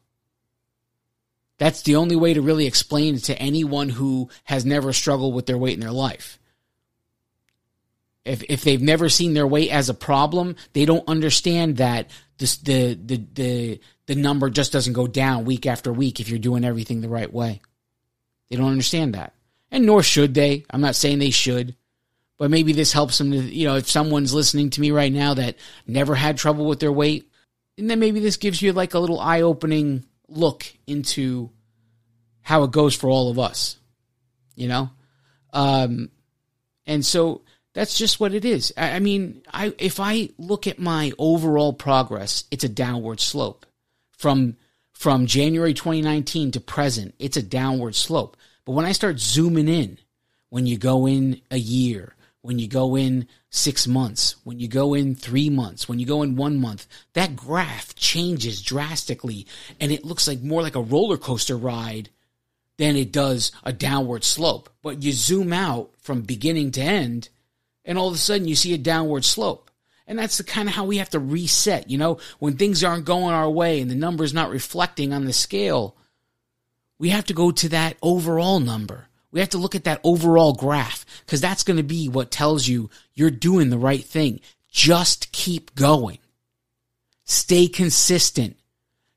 That's 1.58 1.82
the 1.82 1.96
only 1.96 2.16
way 2.16 2.34
to 2.34 2.42
really 2.42 2.66
explain 2.66 3.16
it 3.16 3.24
to 3.24 3.38
anyone 3.38 3.90
who 3.90 4.28
has 4.44 4.64
never 4.64 4.92
struggled 4.92 5.34
with 5.34 5.46
their 5.46 5.58
weight 5.58 5.74
in 5.74 5.80
their 5.80 5.90
life. 5.92 6.39
If, 8.24 8.42
if 8.48 8.62
they've 8.62 8.82
never 8.82 9.08
seen 9.08 9.34
their 9.34 9.46
weight 9.46 9.70
as 9.70 9.88
a 9.88 9.94
problem, 9.94 10.56
they 10.72 10.84
don't 10.84 11.08
understand 11.08 11.78
that 11.78 12.10
this, 12.38 12.58
the, 12.58 12.94
the, 12.94 13.24
the, 13.32 13.80
the 14.06 14.14
number 14.14 14.50
just 14.50 14.72
doesn't 14.72 14.92
go 14.92 15.06
down 15.06 15.44
week 15.44 15.66
after 15.66 15.92
week 15.92 16.20
if 16.20 16.28
you're 16.28 16.38
doing 16.38 16.64
everything 16.64 17.00
the 17.00 17.08
right 17.08 17.32
way. 17.32 17.60
They 18.48 18.56
don't 18.56 18.70
understand 18.70 19.14
that. 19.14 19.34
And 19.70 19.86
nor 19.86 20.02
should 20.02 20.34
they. 20.34 20.64
I'm 20.70 20.80
not 20.80 20.96
saying 20.96 21.18
they 21.18 21.30
should. 21.30 21.76
But 22.36 22.50
maybe 22.50 22.72
this 22.72 22.92
helps 22.92 23.18
them 23.18 23.30
to, 23.32 23.38
you 23.38 23.66
know, 23.66 23.76
if 23.76 23.88
someone's 23.88 24.34
listening 24.34 24.70
to 24.70 24.80
me 24.80 24.90
right 24.90 25.12
now 25.12 25.34
that 25.34 25.56
never 25.86 26.14
had 26.14 26.36
trouble 26.36 26.66
with 26.66 26.80
their 26.80 26.92
weight, 26.92 27.30
and 27.76 27.88
then 27.88 28.00
maybe 28.00 28.20
this 28.20 28.36
gives 28.36 28.60
you 28.60 28.72
like 28.72 28.94
a 28.94 28.98
little 28.98 29.20
eye 29.20 29.42
opening 29.42 30.04
look 30.28 30.64
into 30.86 31.50
how 32.42 32.64
it 32.64 32.70
goes 32.70 32.94
for 32.94 33.08
all 33.08 33.30
of 33.30 33.38
us, 33.38 33.76
you 34.56 34.68
know? 34.68 34.90
Um, 35.52 36.10
and 36.86 37.04
so 37.04 37.42
that's 37.72 37.96
just 37.96 38.18
what 38.20 38.34
it 38.34 38.44
is. 38.44 38.72
I, 38.76 38.92
I 38.92 38.98
mean, 38.98 39.42
I, 39.52 39.72
if 39.78 40.00
I 40.00 40.30
look 40.38 40.66
at 40.66 40.78
my 40.78 41.12
overall 41.18 41.72
progress, 41.72 42.44
it's 42.50 42.64
a 42.64 42.68
downward 42.68 43.20
slope 43.20 43.66
from, 44.16 44.56
from 44.92 45.26
January 45.26 45.74
2019 45.74 46.52
to 46.52 46.60
present. 46.60 47.14
It's 47.18 47.36
a 47.36 47.42
downward 47.42 47.94
slope. 47.94 48.36
But 48.64 48.72
when 48.72 48.86
I 48.86 48.92
start 48.92 49.20
zooming 49.20 49.68
in, 49.68 49.98
when 50.48 50.66
you 50.66 50.78
go 50.78 51.06
in 51.06 51.40
a 51.50 51.58
year, 51.58 52.14
when 52.42 52.58
you 52.58 52.68
go 52.68 52.96
in 52.96 53.28
six 53.50 53.86
months, 53.86 54.36
when 54.44 54.58
you 54.58 54.66
go 54.66 54.94
in 54.94 55.14
three 55.14 55.50
months, 55.50 55.88
when 55.88 55.98
you 55.98 56.06
go 56.06 56.22
in 56.22 56.36
one 56.36 56.58
month, 56.58 56.86
that 57.12 57.36
graph 57.36 57.94
changes 57.94 58.62
drastically 58.62 59.46
and 59.78 59.92
it 59.92 60.04
looks 60.04 60.26
like 60.26 60.40
more 60.40 60.62
like 60.62 60.76
a 60.76 60.82
roller 60.82 61.16
coaster 61.18 61.56
ride 61.56 62.08
than 62.78 62.96
it 62.96 63.12
does 63.12 63.52
a 63.62 63.72
downward 63.72 64.24
slope. 64.24 64.70
But 64.82 65.02
you 65.02 65.12
zoom 65.12 65.52
out 65.52 65.90
from 66.00 66.22
beginning 66.22 66.72
to 66.72 66.80
end 66.80 67.28
and 67.84 67.98
all 67.98 68.08
of 68.08 68.14
a 68.14 68.18
sudden 68.18 68.48
you 68.48 68.54
see 68.54 68.74
a 68.74 68.78
downward 68.78 69.24
slope. 69.24 69.70
And 70.06 70.18
that's 70.18 70.38
the 70.38 70.44
kind 70.44 70.68
of 70.68 70.74
how 70.74 70.84
we 70.84 70.96
have 70.96 71.10
to 71.10 71.20
reset, 71.20 71.88
you 71.88 71.96
know, 71.96 72.18
when 72.40 72.56
things 72.56 72.82
aren't 72.82 73.04
going 73.04 73.32
our 73.32 73.48
way 73.48 73.80
and 73.80 73.90
the 73.90 73.94
number's 73.94 74.34
not 74.34 74.50
reflecting 74.50 75.12
on 75.12 75.24
the 75.24 75.32
scale, 75.32 75.96
we 76.98 77.10
have 77.10 77.26
to 77.26 77.34
go 77.34 77.52
to 77.52 77.68
that 77.68 77.96
overall 78.02 78.58
number 78.58 79.08
we 79.30 79.40
have 79.40 79.50
to 79.50 79.58
look 79.58 79.74
at 79.74 79.84
that 79.84 80.00
overall 80.02 80.52
graph 80.52 81.06
because 81.24 81.40
that's 81.40 81.62
going 81.62 81.76
to 81.76 81.82
be 81.82 82.08
what 82.08 82.30
tells 82.30 82.66
you 82.66 82.90
you're 83.14 83.30
doing 83.30 83.70
the 83.70 83.78
right 83.78 84.04
thing. 84.04 84.40
Just 84.70 85.32
keep 85.32 85.74
going. 85.74 86.18
Stay 87.24 87.68
consistent. 87.68 88.56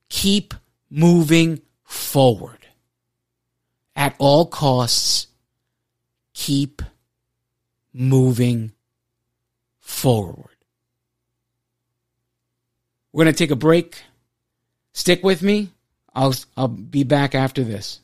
Keep 0.10 0.53
moving 0.89 1.62
forward. 1.84 2.60
At 3.96 4.15
all 4.17 4.46
costs, 4.46 5.27
keep 6.34 6.82
moving 7.94 8.72
forward. 9.80 10.56
We're 13.12 13.26
going 13.26 13.34
to 13.34 13.38
take 13.38 13.52
a 13.52 13.56
break. 13.56 14.02
Stick 14.94 15.24
with 15.24 15.42
me. 15.42 15.70
I'll, 16.16 16.34
I'll 16.58 16.68
be 16.68 17.04
back 17.04 17.36
after 17.36 17.64
this. 17.64 18.00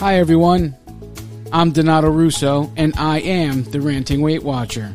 Hi, 0.00 0.16
everyone. 0.18 0.74
I'm 1.52 1.70
Donato 1.70 2.10
Russo, 2.10 2.70
and 2.76 2.92
I 2.96 3.20
am 3.20 3.62
the 3.64 3.80
Ranting 3.80 4.20
Weight 4.20 4.42
Watcher. 4.42 4.94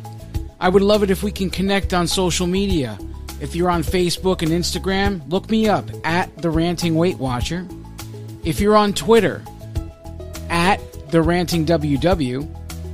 I 0.60 0.68
would 0.68 0.82
love 0.82 1.02
it 1.02 1.10
if 1.10 1.22
we 1.22 1.32
can 1.32 1.48
connect 1.48 1.94
on 1.94 2.06
social 2.06 2.46
media. 2.46 2.98
If 3.40 3.54
you're 3.54 3.70
on 3.70 3.82
Facebook 3.82 4.42
and 4.42 4.50
Instagram, 4.50 5.22
look 5.30 5.50
me 5.50 5.68
up 5.68 5.88
at 6.04 6.36
the 6.42 6.50
Ranting 6.50 6.94
Weight 6.94 7.18
Watcher. 7.18 7.66
If 8.44 8.60
you're 8.60 8.76
on 8.76 8.92
Twitter, 8.92 9.42
at 10.50 10.80
the 11.10 11.22
Ranting 11.22 11.64
WW. 11.64 12.46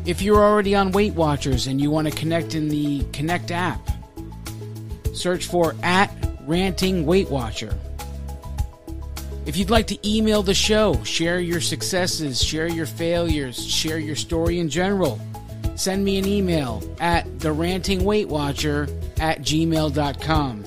If 0.05 0.23
you're 0.23 0.43
already 0.43 0.75
on 0.75 0.93
Weight 0.93 1.15
Watchers 1.15 1.67
and 1.67 1.81
you 1.81 1.91
want 1.91 2.09
to 2.09 2.15
connect 2.15 2.55
in 2.55 2.69
the 2.69 3.05
Connect 3.13 3.51
app, 3.51 3.81
search 5.13 5.47
for 5.47 5.75
at 5.83 6.13
Ranting 6.43 7.05
Weight 7.07 7.29
Watcher. 7.29 7.77
If 9.47 9.57
you'd 9.57 9.71
like 9.71 9.87
to 9.89 10.09
email 10.09 10.43
the 10.43 10.55
show, 10.55 11.03
share 11.03 11.41
your 11.41 11.61
successes, 11.61 12.43
share 12.43 12.69
your 12.69 12.87
failures, 12.87 13.65
share 13.65 13.99
your 13.99 14.17
story 14.17 14.61
in 14.61 14.69
general, 14.69 15.21
send 15.77 16.05
me 16.05 16.19
an 16.19 16.27
email 16.27 16.83
at 17.01 17.27
therantingweightwatcher 17.39 19.21
at 19.21 19.41
gmail.com. 19.41 20.65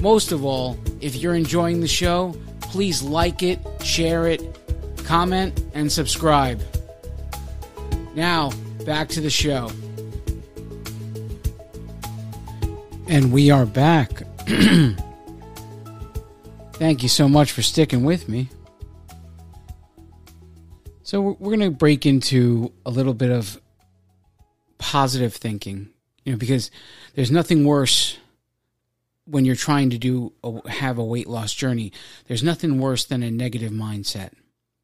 Most 0.00 0.32
of 0.32 0.44
all, 0.44 0.76
if 1.00 1.14
you're 1.14 1.34
enjoying 1.34 1.80
the 1.80 1.88
show, 1.88 2.34
please 2.60 3.02
like 3.02 3.42
it, 3.42 3.60
share 3.82 4.26
it, 4.26 4.42
comment, 5.04 5.62
and 5.74 5.92
subscribe. 5.92 6.60
Now, 8.14 8.50
back 8.84 9.08
to 9.10 9.20
the 9.20 9.30
show. 9.30 9.70
And 13.08 13.32
we 13.32 13.50
are 13.50 13.66
back. 13.66 14.10
Thank 16.72 17.02
you 17.04 17.08
so 17.08 17.28
much 17.28 17.52
for 17.52 17.62
sticking 17.62 18.02
with 18.02 18.28
me. 18.28 18.48
So, 21.04 21.20
we're, 21.20 21.56
going 21.56 21.60
to 21.60 21.70
break 21.70 22.06
into 22.06 22.72
a 22.84 22.90
little 22.90 23.14
bit 23.14 23.30
of 23.30 23.61
positive 24.92 25.34
thinking, 25.34 25.88
you 26.22 26.32
know, 26.32 26.38
because 26.38 26.70
there's 27.14 27.30
nothing 27.30 27.64
worse 27.64 28.18
when 29.24 29.46
you're 29.46 29.56
trying 29.56 29.88
to 29.88 29.96
do 29.96 30.34
a, 30.44 30.68
have 30.68 30.98
a 30.98 31.04
weight 31.04 31.26
loss 31.26 31.54
journey. 31.54 31.90
There's 32.26 32.42
nothing 32.42 32.78
worse 32.78 33.06
than 33.06 33.22
a 33.22 33.30
negative 33.30 33.72
mindset 33.72 34.32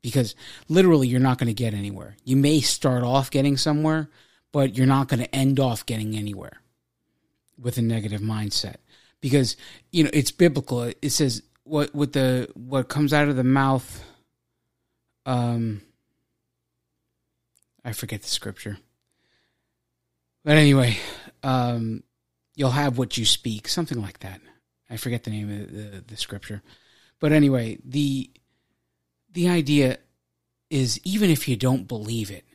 because 0.00 0.34
literally 0.66 1.08
you're 1.08 1.20
not 1.20 1.36
going 1.36 1.48
to 1.48 1.52
get 1.52 1.74
anywhere. 1.74 2.16
You 2.24 2.38
may 2.38 2.62
start 2.62 3.02
off 3.04 3.30
getting 3.30 3.58
somewhere, 3.58 4.08
but 4.50 4.78
you're 4.78 4.86
not 4.86 5.08
going 5.08 5.20
to 5.20 5.34
end 5.36 5.60
off 5.60 5.84
getting 5.84 6.16
anywhere 6.16 6.62
with 7.60 7.76
a 7.76 7.82
negative 7.82 8.22
mindset 8.22 8.76
because 9.20 9.58
you 9.92 10.04
know 10.04 10.10
it's 10.14 10.30
biblical. 10.30 10.90
It 11.02 11.10
says 11.10 11.42
what 11.64 11.94
with 11.94 12.14
the 12.14 12.48
what 12.54 12.88
comes 12.88 13.12
out 13.12 13.28
of 13.28 13.36
the 13.36 13.44
mouth 13.44 14.02
um 15.26 15.82
I 17.84 17.92
forget 17.92 18.22
the 18.22 18.28
scripture. 18.28 18.78
But 20.48 20.56
anyway, 20.56 20.96
um 21.42 22.02
you'll 22.54 22.70
have 22.70 22.96
what 22.96 23.18
you 23.18 23.26
speak, 23.26 23.68
something 23.68 24.00
like 24.00 24.20
that. 24.20 24.40
I 24.88 24.96
forget 24.96 25.24
the 25.24 25.30
name 25.30 25.50
of 25.50 25.70
the, 25.70 26.04
the 26.06 26.16
scripture. 26.16 26.62
But 27.20 27.32
anyway, 27.32 27.76
the 27.84 28.30
the 29.30 29.50
idea 29.50 29.98
is 30.70 30.98
even 31.04 31.28
if 31.28 31.48
you 31.48 31.56
don't 31.56 31.86
believe 31.86 32.30
it, 32.30 32.46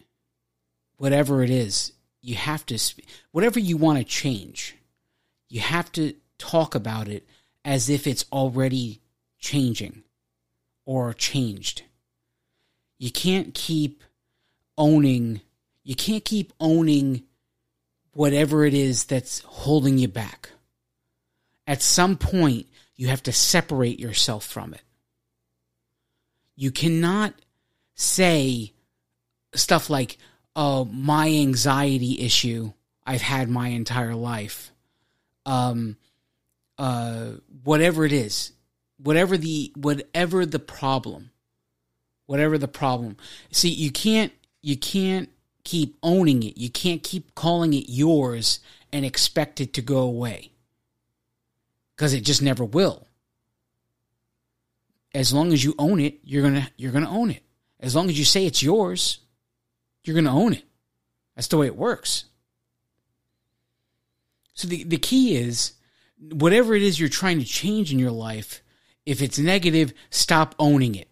whatever 0.97 1.43
it 1.43 1.51
is, 1.51 1.91
you 2.19 2.33
have 2.33 2.65
to 2.65 2.79
sp- 2.81 3.05
whatever 3.31 3.59
you 3.59 3.77
want 3.77 3.99
to 3.99 4.03
change, 4.03 4.75
you 5.47 5.61
have 5.61 5.91
to 5.91 6.15
talk 6.39 6.73
about 6.73 7.07
it 7.07 7.27
as 7.63 7.89
if 7.89 8.07
it's 8.07 8.25
already 8.31 9.01
changing 9.37 10.01
or 10.83 11.13
changed. 11.13 11.83
You 12.97 13.11
can't 13.11 13.53
keep 13.53 14.03
owning 14.79 15.41
you 15.83 15.93
can't 15.93 16.25
keep 16.25 16.53
owning 16.59 17.25
whatever 18.13 18.65
it 18.65 18.73
is 18.73 19.05
that's 19.05 19.41
holding 19.41 19.97
you 19.97 20.07
back. 20.07 20.51
At 21.67 21.81
some 21.81 22.17
point, 22.17 22.67
you 22.95 23.07
have 23.07 23.23
to 23.23 23.33
separate 23.33 23.99
yourself 23.99 24.45
from 24.45 24.73
it. 24.73 24.83
You 26.55 26.71
cannot 26.71 27.33
say 27.95 28.73
stuff 29.55 29.89
like, 29.89 30.17
oh, 30.55 30.85
my 30.85 31.27
anxiety 31.27 32.21
issue 32.21 32.73
I've 33.05 33.21
had 33.21 33.49
my 33.49 33.69
entire 33.69 34.15
life. 34.15 34.71
Um, 35.45 35.97
uh, 36.77 37.31
whatever 37.63 38.05
it 38.05 38.13
is, 38.13 38.51
whatever 38.97 39.37
the, 39.37 39.71
whatever 39.75 40.45
the 40.45 40.59
problem, 40.59 41.31
whatever 42.27 42.57
the 42.57 42.67
problem. 42.67 43.17
See, 43.51 43.69
you 43.69 43.91
can't, 43.91 44.31
you 44.61 44.77
can't 44.77 45.29
keep 45.63 45.97
owning 46.03 46.43
it. 46.43 46.57
You 46.57 46.69
can't 46.69 47.03
keep 47.03 47.35
calling 47.35 47.73
it 47.73 47.85
yours 47.89 48.59
and 48.91 49.05
expect 49.05 49.61
it 49.61 49.73
to 49.73 49.81
go 49.81 49.99
away. 49.99 50.51
Because 51.95 52.13
it 52.13 52.21
just 52.21 52.41
never 52.41 52.65
will. 52.65 53.07
As 55.13 55.31
long 55.31 55.53
as 55.53 55.63
you 55.63 55.75
own 55.77 55.99
it, 55.99 56.19
you're 56.23 56.41
gonna 56.41 56.69
you're 56.75 56.91
gonna 56.91 57.09
own 57.09 57.29
it. 57.29 57.43
As 57.79 57.95
long 57.95 58.09
as 58.09 58.17
you 58.17 58.25
say 58.25 58.45
it's 58.45 58.63
yours, 58.63 59.19
you're 60.03 60.15
gonna 60.15 60.35
own 60.35 60.53
it. 60.53 60.63
That's 61.35 61.47
the 61.47 61.57
way 61.57 61.67
it 61.67 61.75
works. 61.75 62.25
So 64.55 64.67
the, 64.67 64.83
the 64.83 64.97
key 64.97 65.35
is 65.35 65.73
whatever 66.31 66.73
it 66.75 66.83
is 66.83 66.99
you're 66.99 67.09
trying 67.09 67.39
to 67.39 67.45
change 67.45 67.91
in 67.91 67.99
your 67.99 68.11
life, 68.11 68.61
if 69.05 69.21
it's 69.21 69.37
negative, 69.39 69.93
stop 70.09 70.55
owning 70.57 70.95
it. 70.95 71.09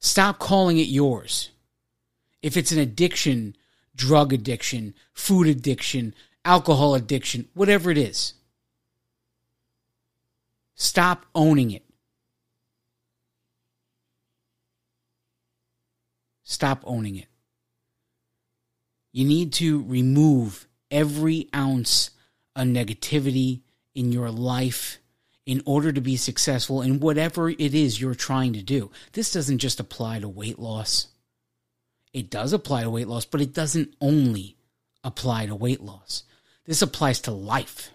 Stop 0.00 0.38
calling 0.38 0.78
it 0.78 0.88
yours. 0.88 1.50
If 2.42 2.56
it's 2.56 2.72
an 2.72 2.78
addiction, 2.78 3.56
drug 3.98 4.32
addiction, 4.32 4.94
food 5.12 5.48
addiction, 5.48 6.14
alcohol 6.44 6.94
addiction, 6.94 7.48
whatever 7.52 7.90
it 7.90 7.98
is. 7.98 8.32
Stop 10.76 11.26
owning 11.34 11.72
it. 11.72 11.84
Stop 16.44 16.82
owning 16.86 17.16
it. 17.16 17.26
You 19.12 19.26
need 19.26 19.52
to 19.54 19.82
remove 19.82 20.68
every 20.90 21.48
ounce 21.54 22.10
of 22.54 22.68
negativity 22.68 23.62
in 23.94 24.12
your 24.12 24.30
life 24.30 24.98
in 25.44 25.60
order 25.66 25.92
to 25.92 26.00
be 26.00 26.16
successful 26.16 26.82
in 26.82 27.00
whatever 27.00 27.50
it 27.50 27.74
is 27.74 28.00
you're 28.00 28.14
trying 28.14 28.52
to 28.52 28.62
do. 28.62 28.90
This 29.12 29.32
doesn't 29.32 29.58
just 29.58 29.80
apply 29.80 30.20
to 30.20 30.28
weight 30.28 30.58
loss. 30.58 31.08
It 32.18 32.30
does 32.30 32.52
apply 32.52 32.82
to 32.82 32.90
weight 32.90 33.06
loss, 33.06 33.24
but 33.24 33.40
it 33.40 33.54
doesn't 33.54 33.94
only 34.00 34.56
apply 35.04 35.46
to 35.46 35.54
weight 35.54 35.80
loss. 35.80 36.24
This 36.66 36.82
applies 36.82 37.20
to 37.20 37.30
life. 37.30 37.90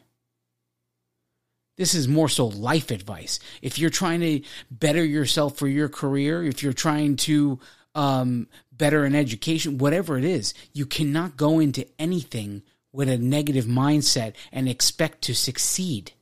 This 1.75 1.93
is 1.93 2.07
more 2.07 2.29
so 2.29 2.47
life 2.47 2.89
advice. 2.89 3.41
If 3.61 3.77
you're 3.77 3.89
trying 3.89 4.21
to 4.21 4.41
better 4.71 5.03
yourself 5.03 5.57
for 5.57 5.67
your 5.67 5.89
career, 5.89 6.41
if 6.41 6.63
you're 6.63 6.71
trying 6.71 7.17
to 7.17 7.59
um, 7.95 8.47
better 8.71 9.03
an 9.03 9.13
education, 9.13 9.77
whatever 9.77 10.17
it 10.17 10.23
is, 10.23 10.53
you 10.71 10.85
cannot 10.85 11.35
go 11.35 11.59
into 11.59 11.85
anything 11.99 12.63
with 12.93 13.09
a 13.09 13.17
negative 13.17 13.65
mindset 13.65 14.35
and 14.53 14.69
expect 14.69 15.23
to 15.23 15.35
succeed. 15.35 16.13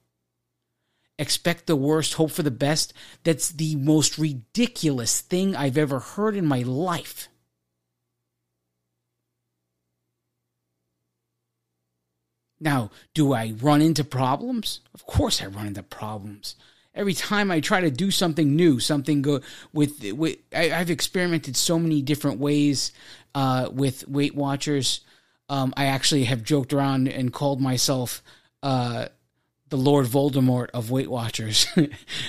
Expect 1.19 1.67
the 1.67 1.75
worst, 1.75 2.15
hope 2.15 2.31
for 2.31 2.41
the 2.41 2.49
best. 2.49 2.95
That's 3.23 3.49
the 3.49 3.75
most 3.75 4.17
ridiculous 4.17 5.21
thing 5.21 5.55
I've 5.55 5.77
ever 5.77 5.99
heard 5.99 6.35
in 6.35 6.47
my 6.47 6.63
life. 6.63 7.27
Now, 12.61 12.91
do 13.15 13.33
I 13.33 13.55
run 13.59 13.81
into 13.81 14.03
problems? 14.03 14.81
Of 14.93 15.07
course 15.07 15.41
I 15.41 15.47
run 15.47 15.65
into 15.65 15.81
problems. 15.81 16.55
Every 16.93 17.15
time 17.15 17.49
I 17.49 17.59
try 17.59 17.81
to 17.81 17.89
do 17.89 18.11
something 18.11 18.55
new, 18.55 18.79
something 18.79 19.23
go 19.23 19.41
with, 19.73 20.03
with 20.13 20.37
I, 20.55 20.65
have 20.65 20.91
experimented 20.91 21.57
so 21.57 21.79
many 21.79 22.03
different 22.03 22.39
ways 22.39 22.91
uh, 23.33 23.69
with 23.71 24.07
Weight 24.07 24.35
Watchers. 24.35 25.01
Um, 25.49 25.73
I 25.75 25.85
actually 25.85 26.25
have 26.25 26.43
joked 26.43 26.71
around 26.71 27.07
and 27.07 27.33
called 27.33 27.59
myself 27.59 28.21
uh, 28.61 29.07
the 29.69 29.77
Lord 29.77 30.05
Voldemort 30.05 30.69
of 30.71 30.91
Weight 30.91 31.09
Watchers. 31.09 31.65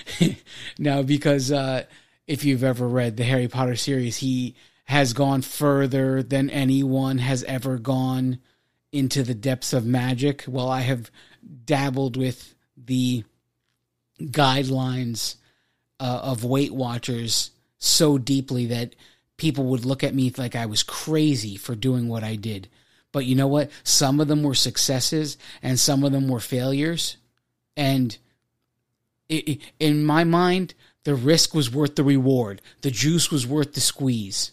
now, 0.79 1.03
because 1.03 1.53
uh, 1.53 1.85
if 2.27 2.45
you've 2.45 2.65
ever 2.65 2.89
read 2.89 3.19
the 3.19 3.25
Harry 3.25 3.49
Potter 3.49 3.77
series, 3.77 4.17
he 4.19 4.55
has 4.85 5.13
gone 5.13 5.43
further 5.43 6.23
than 6.23 6.49
anyone 6.49 7.19
has 7.19 7.45
ever 7.45 7.79
gone 7.79 8.39
into 8.93 9.23
the 9.23 9.35
depths 9.35 9.73
of 9.73 9.87
magic. 9.87 10.45
Well, 10.47 10.69
I 10.69 10.83
have 10.83 11.11
dabbled 11.65 12.17
with 12.17 12.55
the 12.77 13.25
guidelines 14.21 15.37
uh, 15.99 16.21
of 16.23 16.45
Weight 16.45 16.73
Watchers 16.73 17.51
so 17.79 18.19
deeply 18.19 18.67
that 18.67 18.95
people 19.37 19.65
would 19.65 19.85
look 19.85 20.05
at 20.05 20.15
me 20.15 20.33
like 20.37 20.55
I 20.55 20.67
was 20.67 20.83
crazy 20.83 21.57
for 21.57 21.75
doing 21.75 22.09
what 22.09 22.23
I 22.23 22.37
did. 22.37 22.69
But 23.11 23.27
you 23.27 23.35
know 23.35 23.49
what? 23.49 23.71
Some 23.83 24.21
of 24.21 24.29
them 24.29 24.43
were 24.43 24.55
successes 24.55 25.37
and 25.63 25.81
some 25.81 26.05
of 26.05 26.13
them 26.13 26.29
were 26.29 26.41
failures. 26.41 27.17
And 27.77 28.17
it, 29.29 29.61
in 29.79 30.05
my 30.05 30.25
mind, 30.25 30.75
the 31.05 31.15
risk 31.15 31.55
was 31.55 31.73
worth 31.73 31.97
the 31.97 32.05
reward. 32.05 32.63
The 32.83 32.91
juice 32.91 33.31
was 33.31 33.47
worth 33.47 33.73
the 33.73 33.81
squeeze. 33.81 34.53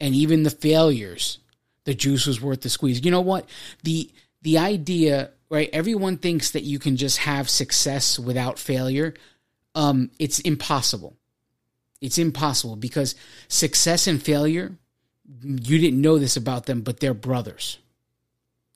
And 0.00 0.14
even 0.14 0.42
the 0.42 0.50
failures 0.50 1.38
the 1.84 1.94
juice 1.94 2.26
was 2.26 2.40
worth 2.40 2.60
the 2.60 2.70
squeeze. 2.70 3.04
You 3.04 3.10
know 3.10 3.20
what? 3.20 3.48
The 3.82 4.10
the 4.42 4.58
idea, 4.58 5.30
right? 5.50 5.70
Everyone 5.72 6.16
thinks 6.16 6.50
that 6.52 6.64
you 6.64 6.78
can 6.78 6.96
just 6.96 7.18
have 7.18 7.48
success 7.48 8.18
without 8.18 8.58
failure. 8.58 9.14
Um, 9.74 10.10
it's 10.18 10.40
impossible. 10.40 11.16
It's 12.00 12.18
impossible 12.18 12.76
because 12.76 13.14
success 13.48 14.06
and 14.06 14.20
failure, 14.20 14.72
you 15.42 15.78
didn't 15.78 16.00
know 16.00 16.18
this 16.18 16.36
about 16.36 16.66
them, 16.66 16.82
but 16.82 17.00
they're 17.00 17.14
brothers. 17.14 17.78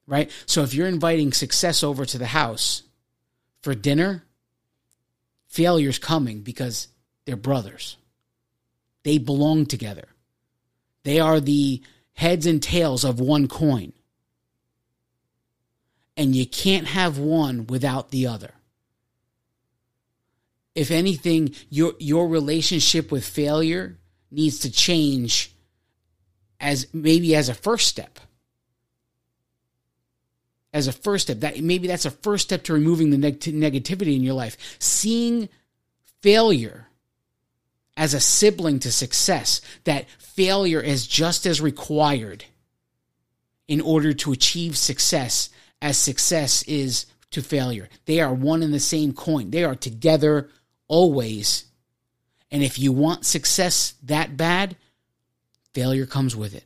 Right? 0.06 0.30
So 0.46 0.62
if 0.62 0.72
you're 0.72 0.86
inviting 0.86 1.32
success 1.32 1.82
over 1.82 2.04
to 2.04 2.18
the 2.18 2.26
house 2.26 2.82
for 3.62 3.74
dinner, 3.74 4.22
failure's 5.48 5.98
coming 5.98 6.42
because 6.42 6.86
they're 7.24 7.34
brothers. 7.34 7.96
They 9.02 9.18
belong 9.18 9.66
together. 9.66 10.06
They 11.02 11.18
are 11.18 11.40
the 11.40 11.82
heads 12.16 12.46
and 12.46 12.62
tails 12.62 13.04
of 13.04 13.20
one 13.20 13.46
coin. 13.46 13.92
And 16.16 16.34
you 16.34 16.46
can't 16.46 16.86
have 16.86 17.18
one 17.18 17.66
without 17.66 18.10
the 18.10 18.26
other. 18.26 18.52
If 20.74 20.90
anything, 20.90 21.54
your 21.70 21.94
your 21.98 22.28
relationship 22.28 23.10
with 23.10 23.24
failure 23.24 23.98
needs 24.30 24.58
to 24.60 24.70
change 24.70 25.54
as 26.60 26.86
maybe 26.92 27.34
as 27.34 27.48
a 27.48 27.54
first 27.54 27.86
step. 27.86 28.18
As 30.72 30.86
a 30.86 30.92
first 30.92 31.26
step, 31.26 31.40
that 31.40 31.60
maybe 31.60 31.86
that's 31.86 32.04
a 32.04 32.10
first 32.10 32.44
step 32.44 32.64
to 32.64 32.74
removing 32.74 33.10
the 33.10 33.18
neg- 33.18 33.40
negativity 33.40 34.16
in 34.16 34.22
your 34.22 34.34
life. 34.34 34.76
Seeing 34.78 35.48
failure 36.20 36.88
as 37.96 38.14
a 38.14 38.20
sibling 38.20 38.78
to 38.80 38.92
success, 38.92 39.60
that 39.84 40.08
failure 40.18 40.80
is 40.80 41.06
just 41.06 41.46
as 41.46 41.60
required 41.60 42.44
in 43.68 43.80
order 43.80 44.12
to 44.12 44.32
achieve 44.32 44.76
success 44.76 45.50
as 45.82 45.96
success 45.96 46.62
is 46.64 47.06
to 47.30 47.42
failure. 47.42 47.88
They 48.04 48.20
are 48.20 48.32
one 48.32 48.62
and 48.62 48.72
the 48.72 48.80
same 48.80 49.12
coin. 49.12 49.50
They 49.50 49.64
are 49.64 49.74
together 49.74 50.48
always. 50.88 51.64
And 52.50 52.62
if 52.62 52.78
you 52.78 52.92
want 52.92 53.26
success 53.26 53.94
that 54.04 54.36
bad, 54.36 54.76
failure 55.74 56.06
comes 56.06 56.36
with 56.36 56.54
it. 56.54 56.64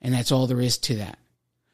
And 0.00 0.14
that's 0.14 0.32
all 0.32 0.46
there 0.46 0.60
is 0.60 0.78
to 0.78 0.96
that. 0.96 1.18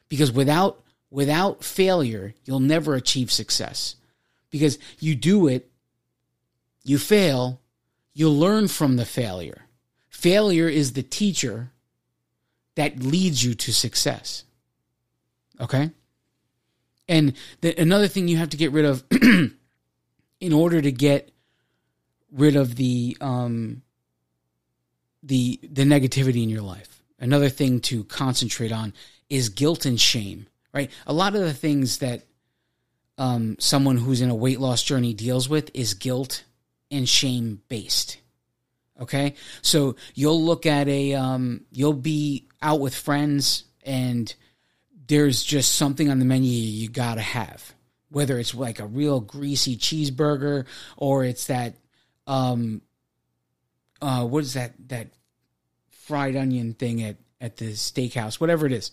Because 0.07 0.31
without 0.31 0.83
without 1.11 1.63
failure, 1.63 2.33
you'll 2.45 2.59
never 2.59 2.95
achieve 2.95 3.31
success. 3.31 3.95
Because 4.51 4.79
you 4.99 5.15
do 5.15 5.47
it, 5.47 5.69
you 6.83 6.97
fail, 6.97 7.59
you 8.13 8.29
learn 8.29 8.67
from 8.67 8.95
the 8.95 9.05
failure. 9.05 9.61
Failure 10.09 10.67
is 10.67 10.93
the 10.93 11.03
teacher 11.03 11.71
that 12.75 12.99
leads 12.99 13.43
you 13.43 13.53
to 13.53 13.73
success. 13.73 14.43
Okay? 15.59 15.91
And 17.07 17.33
the, 17.61 17.75
another 17.79 18.07
thing 18.07 18.27
you 18.27 18.37
have 18.37 18.49
to 18.49 18.57
get 18.57 18.71
rid 18.71 18.85
of 18.85 19.03
in 19.11 20.53
order 20.53 20.81
to 20.81 20.91
get 20.91 21.31
rid 22.31 22.55
of 22.55 22.75
the 22.75 23.17
um, 23.19 23.81
the 25.23 25.59
the 25.63 25.83
negativity 25.83 26.43
in 26.43 26.49
your 26.49 26.61
life. 26.61 27.01
Another 27.19 27.49
thing 27.49 27.81
to 27.81 28.03
concentrate 28.05 28.71
on 28.71 28.93
is 29.29 29.49
guilt 29.49 29.85
and 29.85 29.99
shame. 29.99 30.47
Right, 30.71 30.91
a 31.07 31.13
lot 31.13 31.35
of 31.35 31.41
the 31.41 31.53
things 31.53 31.97
that 31.97 32.23
um, 33.17 33.57
someone 33.59 33.97
who's 33.97 34.21
in 34.21 34.29
a 34.29 34.35
weight 34.35 34.59
loss 34.59 34.83
journey 34.83 35.13
deals 35.13 35.49
with 35.49 35.71
is 35.73 35.95
guilt 35.95 36.43
and 36.91 37.07
shame 37.07 37.61
based. 37.69 38.17
Okay, 39.01 39.35
so 39.61 39.95
you'll 40.13 40.43
look 40.43 40.65
at 40.65 40.87
a 40.87 41.13
um, 41.13 41.61
you'll 41.71 41.93
be 41.93 42.47
out 42.61 42.79
with 42.81 42.93
friends 42.93 43.63
and 43.83 44.33
there's 45.07 45.43
just 45.43 45.75
something 45.75 46.09
on 46.09 46.19
the 46.19 46.25
menu 46.25 46.51
you 46.51 46.87
gotta 46.89 47.21
have. 47.21 47.73
Whether 48.11 48.39
it's 48.39 48.55
like 48.55 48.79
a 48.79 48.85
real 48.85 49.19
greasy 49.19 49.75
cheeseburger 49.75 50.65
or 50.97 51.25
it's 51.25 51.47
that 51.47 51.75
um 52.27 52.81
uh 54.01 54.25
what 54.25 54.43
is 54.43 54.53
that 54.53 54.73
that 54.87 55.07
fried 55.89 56.35
onion 56.35 56.73
thing 56.73 57.03
at 57.03 57.17
at 57.41 57.57
the 57.57 57.71
steakhouse, 57.71 58.39
whatever 58.39 58.65
it 58.65 58.71
is. 58.71 58.91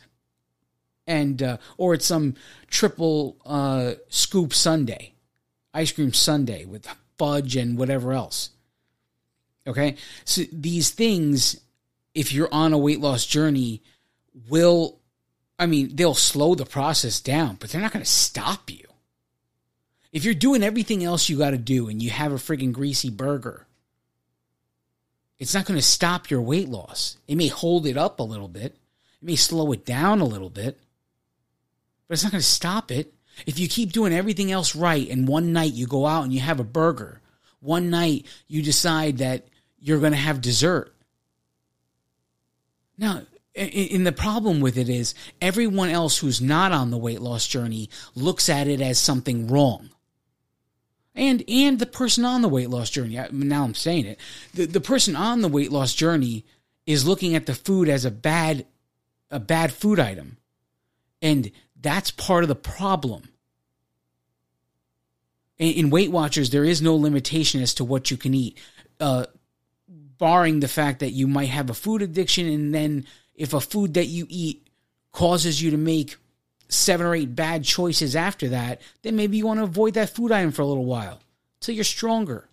And 1.06 1.42
uh 1.42 1.59
or 1.76 1.94
it's 1.94 2.06
some 2.06 2.35
triple 2.68 3.37
uh 3.44 3.94
scoop 4.09 4.54
sundae, 4.54 5.12
Ice 5.74 5.92
cream 5.92 6.12
sundae 6.12 6.64
with 6.64 6.88
fudge 7.18 7.57
and 7.57 7.79
whatever 7.79 8.12
else. 8.12 8.50
Okay? 9.66 9.96
So 10.24 10.42
these 10.52 10.90
things 10.90 11.61
if 12.16 12.33
you're 12.33 12.52
on 12.52 12.72
a 12.72 12.79
weight 12.79 13.00
loss 13.00 13.26
journey 13.26 13.83
will 14.48 14.98
I 15.59 15.66
mean, 15.66 15.94
they'll 15.94 16.14
slow 16.14 16.55
the 16.55 16.66
process 16.66 17.20
down, 17.20 17.57
but 17.59 17.70
they're 17.70 17.81
not 17.81 17.92
going 17.92 18.05
to 18.05 18.11
stop 18.11 18.70
you. 18.70 18.85
If 20.12 20.24
you're 20.24 20.35
doing 20.35 20.62
everything 20.62 21.02
else 21.02 21.29
you 21.29 21.38
got 21.38 21.50
to 21.50 21.59
do 21.59 21.88
and 21.88 22.02
you 22.02 22.11
have 22.11 22.33
a 22.33 22.37
friggin' 22.37 22.72
greasy 22.72 23.11
burger, 23.11 23.66
it's 25.38 25.55
not 25.55 25.66
going 25.66 25.79
to 25.79 25.85
stop 25.85 26.31
your 26.31 26.42
weight 26.42 26.68
loss. 26.68 27.16
It 27.26 27.37
may 27.37 27.48
hold 27.48 27.87
it 27.87 27.96
up 27.96 28.20
a 28.20 28.22
little 28.22 28.48
bit, 28.48 28.76
it 29.22 29.22
may 29.22 29.37
slow 29.37 29.72
it 29.72 29.85
down 29.85 30.20
a 30.20 30.26
little 30.26 30.50
bit, 30.50 30.79
but 32.07 32.14
it's 32.14 32.22
not 32.22 32.33
going 32.33 32.40
to 32.40 32.46
stop 32.46 32.90
it. 32.90 33.12
If 33.44 33.59
you 33.59 33.68
keep 33.68 33.92
doing 33.92 34.14
everything 34.14 34.51
else 34.51 34.75
right 34.75 35.09
and 35.11 35.29
one 35.29 35.53
night 35.53 35.75
you 35.75 35.87
go 35.87 36.07
out 36.07 36.25
and 36.25 36.33
you 36.33 36.40
have 36.40 36.61
a 36.61 36.64
burger, 36.64 37.20
one 37.61 37.90
night 37.90 38.27
you 38.49 38.62
decide 38.62 39.18
that 39.18 39.49
you're 39.79 40.01
going 40.01 40.12
to 40.12 40.18
have 40.18 40.40
dessert. 40.40 40.94
Now, 42.96 43.22
and 43.55 44.07
the 44.07 44.12
problem 44.12 44.61
with 44.61 44.77
it 44.77 44.88
is 44.88 45.14
everyone 45.40 45.88
else 45.88 46.18
who's 46.18 46.40
not 46.40 46.72
on 46.72 46.90
the 46.90 46.99
weight 46.99 47.20
loss 47.20 47.46
journey 47.46 47.88
looks 48.14 48.49
at 48.49 48.68
it 48.68 48.81
as 48.81 48.99
something 48.99 49.49
wrong. 49.49 49.90
And 51.14 51.42
and 51.49 51.79
the 51.79 51.87
person 51.87 52.27
on 52.27 52.42
the 52.42 52.49
weight 52.49 52.68
loss 52.68 52.90
journey, 52.90 53.18
now 53.33 53.64
I'm 53.64 53.75
saying 53.75 54.05
it, 54.05 54.20
the, 54.53 54.66
the 54.66 54.81
person 54.81 55.16
on 55.16 55.40
the 55.40 55.49
weight 55.49 55.72
loss 55.72 55.94
journey 55.94 56.44
is 56.85 57.07
looking 57.07 57.35
at 57.35 57.46
the 57.46 57.55
food 57.55 57.88
as 57.88 58.05
a 58.05 58.11
bad 58.11 58.66
a 59.31 59.40
bad 59.40 59.72
food 59.72 59.99
item. 59.99 60.37
And 61.22 61.51
that's 61.80 62.10
part 62.10 62.44
of 62.44 62.48
the 62.48 62.54
problem. 62.54 63.28
In, 65.58 65.72
in 65.72 65.90
Weight 65.90 66.10
Watchers, 66.10 66.50
there 66.50 66.64
is 66.64 66.82
no 66.82 66.96
limitation 66.96 67.62
as 67.62 67.74
to 67.74 67.84
what 67.84 68.10
you 68.10 68.16
can 68.16 68.34
eat, 68.34 68.58
uh, 69.00 69.26
barring 70.18 70.60
the 70.60 70.68
fact 70.68 71.00
that 71.00 71.12
you 71.12 71.26
might 71.26 71.48
have 71.48 71.70
a 71.70 71.74
food 71.74 72.02
addiction 72.02 72.46
and 72.46 72.74
then 72.74 73.06
if 73.34 73.52
a 73.52 73.60
food 73.60 73.94
that 73.94 74.06
you 74.06 74.26
eat 74.28 74.66
causes 75.12 75.60
you 75.60 75.70
to 75.70 75.76
make 75.76 76.16
seven 76.68 77.06
or 77.06 77.14
eight 77.14 77.34
bad 77.34 77.64
choices 77.64 78.16
after 78.16 78.48
that, 78.48 78.80
then 79.02 79.16
maybe 79.16 79.36
you 79.36 79.46
want 79.46 79.60
to 79.60 79.64
avoid 79.64 79.94
that 79.94 80.10
food 80.10 80.32
item 80.32 80.52
for 80.52 80.62
a 80.62 80.66
little 80.66 80.84
while 80.84 81.20
until 81.60 81.74
you're 81.74 81.84
stronger, 81.84 82.48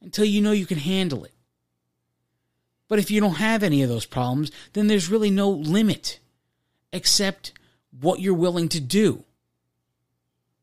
until 0.00 0.24
you 0.24 0.40
know 0.40 0.52
you 0.52 0.66
can 0.66 0.78
handle 0.78 1.24
it. 1.24 1.32
But 2.88 2.98
if 2.98 3.10
you 3.10 3.20
don't 3.20 3.36
have 3.36 3.62
any 3.62 3.82
of 3.82 3.88
those 3.88 4.06
problems, 4.06 4.50
then 4.72 4.86
there's 4.86 5.10
really 5.10 5.30
no 5.30 5.50
limit 5.50 6.18
except 6.92 7.52
what 7.98 8.20
you're 8.20 8.34
willing 8.34 8.68
to 8.70 8.80
do. 8.80 9.24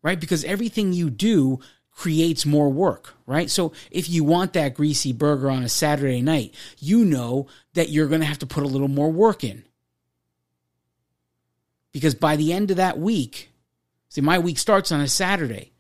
Right? 0.02 0.20
Because 0.20 0.44
everything 0.44 0.94
you 0.94 1.10
do 1.10 1.60
creates 1.92 2.46
more 2.46 2.70
work, 2.70 3.16
right? 3.26 3.50
So 3.50 3.74
if 3.90 4.08
you 4.08 4.24
want 4.24 4.54
that 4.54 4.76
greasy 4.76 5.12
burger 5.12 5.50
on 5.50 5.64
a 5.64 5.70
Saturday 5.70 6.22
night, 6.22 6.54
you 6.78 7.04
know 7.04 7.48
that 7.74 7.90
you're 7.90 8.08
going 8.08 8.22
to 8.22 8.28
have 8.28 8.40
to 8.40 8.46
put 8.46 8.64
a 8.64 8.68
little 8.68 8.88
more 8.88 9.12
work 9.12 9.44
in. 9.44 9.64
Because 11.92 12.14
by 12.14 12.36
the 12.36 12.54
end 12.54 12.70
of 12.70 12.78
that 12.78 13.00
week, 13.00 13.50
see, 14.10 14.22
my 14.22 14.38
week 14.38 14.60
starts 14.60 14.92
on 14.92 15.02
a 15.02 15.08
Saturday. 15.08 15.72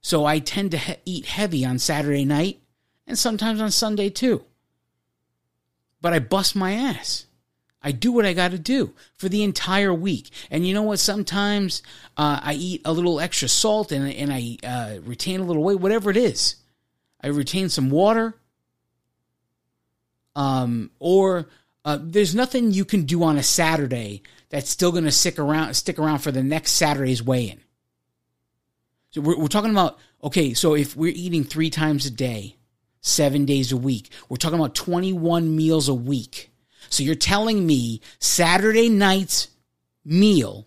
So 0.00 0.24
I 0.24 0.38
tend 0.38 0.70
to 0.70 0.78
he- 0.78 0.96
eat 1.04 1.26
heavy 1.26 1.64
on 1.64 1.80
Saturday 1.80 2.24
night 2.24 2.60
and 3.06 3.18
sometimes 3.18 3.60
on 3.60 3.72
Sunday 3.72 4.10
too. 4.10 4.44
But 6.00 6.12
I 6.12 6.20
bust 6.20 6.54
my 6.54 6.74
ass. 6.74 7.26
I 7.84 7.92
do 7.92 8.12
what 8.12 8.24
I 8.24 8.32
got 8.32 8.52
to 8.52 8.58
do 8.58 8.94
for 9.14 9.28
the 9.28 9.42
entire 9.42 9.92
week. 9.92 10.30
And 10.50 10.66
you 10.66 10.72
know 10.72 10.82
what? 10.82 10.98
Sometimes 10.98 11.82
uh, 12.16 12.40
I 12.42 12.54
eat 12.54 12.80
a 12.86 12.92
little 12.92 13.20
extra 13.20 13.46
salt 13.46 13.92
and, 13.92 14.10
and 14.10 14.32
I 14.32 14.56
uh, 14.66 15.00
retain 15.02 15.40
a 15.40 15.44
little 15.44 15.62
weight, 15.62 15.78
whatever 15.78 16.10
it 16.10 16.16
is. 16.16 16.56
I 17.22 17.26
retain 17.26 17.68
some 17.68 17.90
water. 17.90 18.34
Um, 20.34 20.90
or 20.98 21.46
uh, 21.84 21.98
there's 22.00 22.34
nothing 22.34 22.72
you 22.72 22.86
can 22.86 23.02
do 23.02 23.22
on 23.22 23.36
a 23.36 23.42
Saturday 23.42 24.22
that's 24.48 24.70
still 24.70 24.90
going 24.90 25.04
to 25.04 25.12
stick 25.12 25.38
around, 25.38 25.74
stick 25.74 25.98
around 25.98 26.20
for 26.20 26.32
the 26.32 26.42
next 26.42 26.72
Saturday's 26.72 27.22
weigh-in. 27.22 27.60
So 29.10 29.20
we're, 29.20 29.38
we're 29.38 29.48
talking 29.48 29.70
about 29.70 29.98
okay. 30.24 30.54
So 30.54 30.74
if 30.74 30.96
we're 30.96 31.12
eating 31.14 31.44
three 31.44 31.70
times 31.70 32.06
a 32.06 32.10
day, 32.10 32.56
seven 33.00 33.44
days 33.44 33.70
a 33.70 33.76
week, 33.76 34.10
we're 34.28 34.38
talking 34.38 34.58
about 34.58 34.74
21 34.74 35.54
meals 35.54 35.88
a 35.88 35.94
week 35.94 36.50
so 36.88 37.02
you're 37.02 37.14
telling 37.14 37.66
me 37.66 38.00
Saturday 38.18 38.88
night's 38.88 39.48
meal 40.04 40.66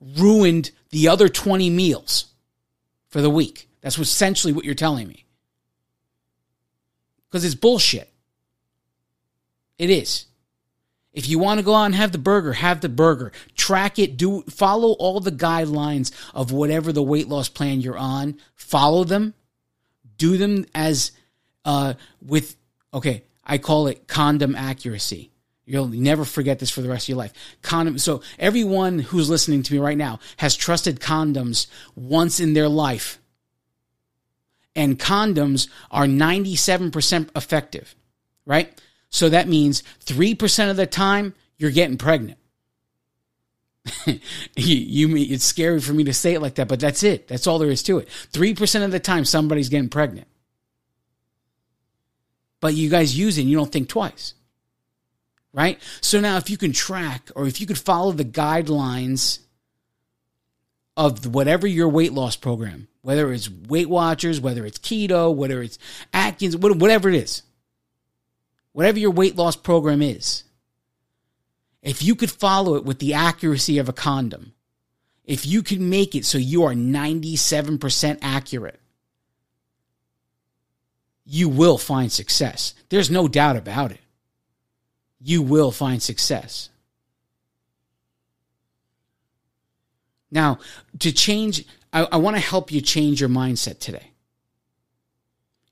ruined 0.00 0.70
the 0.90 1.08
other 1.08 1.28
20 1.28 1.70
meals 1.70 2.26
for 3.08 3.20
the 3.20 3.30
week. 3.30 3.68
That's 3.80 3.98
essentially 3.98 4.52
what 4.52 4.64
you're 4.64 4.74
telling 4.74 5.08
me. 5.08 5.24
Because 7.28 7.44
it's 7.44 7.54
bullshit. 7.54 8.10
It 9.78 9.90
is. 9.90 10.26
If 11.12 11.28
you 11.28 11.38
want 11.38 11.60
to 11.60 11.64
go 11.64 11.74
out 11.74 11.84
and 11.84 11.94
have 11.94 12.12
the 12.12 12.18
burger, 12.18 12.52
have 12.52 12.80
the 12.80 12.88
burger. 12.88 13.30
Track 13.54 13.98
it, 13.98 14.16
do 14.16 14.42
follow 14.42 14.92
all 14.92 15.20
the 15.20 15.30
guidelines 15.30 16.12
of 16.34 16.50
whatever 16.50 16.92
the 16.92 17.02
weight 17.02 17.28
loss 17.28 17.48
plan 17.48 17.80
you're 17.80 17.96
on. 17.96 18.38
Follow 18.54 19.04
them. 19.04 19.34
Do 20.16 20.36
them 20.36 20.66
as 20.74 21.12
uh 21.64 21.94
with 22.20 22.56
okay, 22.92 23.22
I 23.46 23.58
call 23.58 23.86
it 23.86 24.06
condom 24.06 24.54
accuracy. 24.54 25.30
You'll 25.66 25.88
never 25.88 26.24
forget 26.24 26.58
this 26.58 26.70
for 26.70 26.82
the 26.82 26.88
rest 26.88 27.04
of 27.04 27.10
your 27.10 27.18
life. 27.18 27.32
Condom. 27.62 27.98
So 27.98 28.22
everyone 28.38 28.98
who's 28.98 29.30
listening 29.30 29.62
to 29.62 29.72
me 29.72 29.78
right 29.78 29.96
now 29.96 30.20
has 30.36 30.56
trusted 30.56 31.00
condoms 31.00 31.66
once 31.94 32.38
in 32.38 32.52
their 32.52 32.68
life. 32.68 33.18
And 34.76 34.98
condoms 34.98 35.68
are 35.90 36.04
97% 36.04 37.30
effective, 37.36 37.94
right? 38.44 38.78
So 39.08 39.28
that 39.28 39.48
means 39.48 39.82
3% 40.04 40.70
of 40.70 40.76
the 40.76 40.86
time 40.86 41.34
you're 41.56 41.70
getting 41.70 41.96
pregnant. 41.96 42.38
you, 44.06 44.16
you, 44.56 45.16
it's 45.16 45.44
scary 45.44 45.80
for 45.80 45.92
me 45.92 46.04
to 46.04 46.12
say 46.12 46.34
it 46.34 46.40
like 46.40 46.56
that, 46.56 46.68
but 46.68 46.80
that's 46.80 47.02
it. 47.02 47.28
That's 47.28 47.46
all 47.46 47.58
there 47.58 47.70
is 47.70 47.82
to 47.84 47.98
it. 47.98 48.08
3% 48.32 48.84
of 48.84 48.90
the 48.90 49.00
time 49.00 49.24
somebody's 49.24 49.68
getting 49.68 49.88
pregnant 49.88 50.26
but 52.64 52.72
you 52.72 52.88
guys 52.88 53.14
use 53.14 53.36
it 53.36 53.42
and 53.42 53.50
you 53.50 53.58
don't 53.58 53.70
think 53.70 53.90
twice. 53.90 54.32
right? 55.52 55.78
So 56.00 56.18
now 56.18 56.38
if 56.38 56.48
you 56.48 56.56
can 56.56 56.72
track 56.72 57.30
or 57.36 57.46
if 57.46 57.60
you 57.60 57.66
could 57.66 57.76
follow 57.76 58.10
the 58.10 58.24
guidelines 58.24 59.40
of 60.96 61.26
whatever 61.26 61.66
your 61.66 61.90
weight 61.90 62.14
loss 62.14 62.36
program, 62.36 62.88
whether 63.02 63.30
it's 63.34 63.50
Weight 63.50 63.90
Watchers, 63.90 64.40
whether 64.40 64.64
it's 64.64 64.78
keto, 64.78 65.34
whether 65.34 65.60
it's 65.60 65.78
Atkins, 66.14 66.56
whatever 66.56 67.10
it 67.10 67.16
is, 67.16 67.42
whatever 68.72 68.98
your 68.98 69.10
weight 69.10 69.36
loss 69.36 69.56
program 69.56 70.00
is, 70.00 70.44
if 71.82 72.02
you 72.02 72.14
could 72.14 72.30
follow 72.30 72.76
it 72.76 72.84
with 72.86 72.98
the 72.98 73.12
accuracy 73.12 73.76
of 73.76 73.90
a 73.90 73.92
condom, 73.92 74.54
if 75.26 75.44
you 75.44 75.62
can 75.62 75.90
make 75.90 76.14
it 76.14 76.24
so 76.24 76.38
you 76.38 76.64
are 76.64 76.72
97% 76.72 78.20
accurate, 78.22 78.80
you 81.24 81.48
will 81.48 81.78
find 81.78 82.12
success. 82.12 82.74
There's 82.88 83.10
no 83.10 83.28
doubt 83.28 83.56
about 83.56 83.92
it. 83.92 84.00
You 85.20 85.42
will 85.42 85.70
find 85.70 86.02
success. 86.02 86.68
Now, 90.30 90.58
to 90.98 91.12
change, 91.12 91.64
I, 91.92 92.02
I 92.12 92.16
want 92.16 92.36
to 92.36 92.42
help 92.42 92.72
you 92.72 92.80
change 92.80 93.20
your 93.20 93.30
mindset 93.30 93.78
today. 93.78 94.10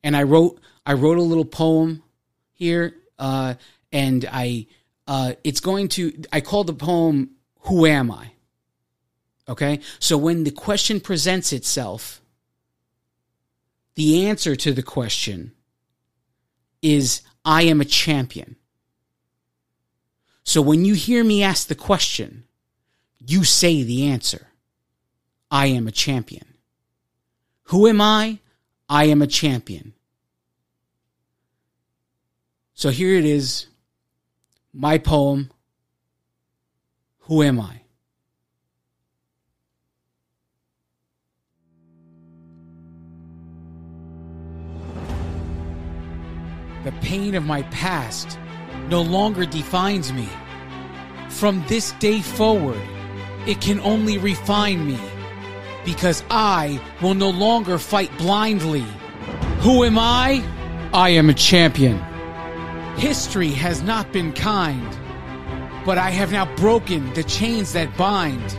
And 0.05 0.17
I 0.17 0.23
wrote, 0.23 0.61
I 0.87 0.95
wrote 0.95 1.19
a 1.19 1.23
little 1.23 1.45
poem 1.45 2.03
here, 2.53 2.95
uh, 3.19 3.55
and 3.93 4.29
I, 4.31 4.67
uh, 5.07 5.35
it's 5.45 5.61
going 5.61 5.89
to, 5.89 6.23
I 6.33 6.41
call 6.41 6.65
the 6.65 6.73
poem 6.73 7.31
"Who 7.63 7.87
Am 7.87 8.11
I." 8.11 8.31
Okay, 9.49 9.81
so 9.99 10.17
when 10.17 10.45
the 10.45 10.51
question 10.53 11.01
presents 11.01 11.53
itself, 11.53 12.22
the 13.95 14.27
answer 14.27 14.57
to 14.57 14.73
the 14.73 14.83
question 14.83 15.53
is 16.81 17.23
I 17.45 17.63
am 17.63 17.81
a 17.81 17.85
champion. 17.85 18.57
So 20.45 20.61
when 20.61 20.85
you 20.85 20.95
hear 20.95 21.23
me 21.23 21.43
ask 21.43 21.69
the 21.69 21.75
question, 21.75 22.45
you 23.19 23.45
say 23.45 23.83
the 23.83 24.07
answer 24.07 24.49
I 25.51 25.67
am 25.67 25.87
a 25.87 25.93
champion. 25.93 26.55
Who 27.65 27.87
am 27.87 28.01
I? 28.01 28.39
I 28.89 29.05
am 29.05 29.23
a 29.23 29.27
champion. 29.27 29.95
So 32.75 32.91
here 32.91 33.17
it 33.17 33.25
is 33.25 33.67
my 34.73 34.99
poem 34.99 35.51
Who 37.21 37.43
Am 37.43 37.61
I? 37.61 37.82
The 46.85 46.93
pain 47.01 47.37
of 47.37 47.45
my 47.45 47.63
past 47.65 48.39
no 48.89 49.03
longer 49.03 49.47
defines 49.47 50.13
me. 50.13 50.29
From 51.29 51.65
this 51.69 51.93
day 51.93 52.21
forward, 52.21 52.81
it 53.47 53.61
can 53.61 53.79
only 53.81 54.19
refine 54.19 54.87
me 54.87 54.99
because 55.85 56.25
I 56.29 56.81
will 57.01 57.15
no 57.15 57.31
longer 57.31 57.79
fight 57.79 58.11
blindly. 58.19 58.85
Who 59.61 59.85
am 59.85 59.97
I? 59.97 60.43
I 60.93 61.11
am 61.11 61.31
a 61.31 61.35
champion. 61.35 61.99
History 62.97 63.51
has 63.51 63.83
not 63.83 64.13
been 64.13 64.33
kind, 64.33 64.89
but 65.87 65.99
I 65.99 66.11
have 66.11 66.33
now 66.33 66.53
broken 66.57 67.13
the 67.15 67.23
chains 67.23 67.73
that 67.75 67.97
bind. 67.97 68.59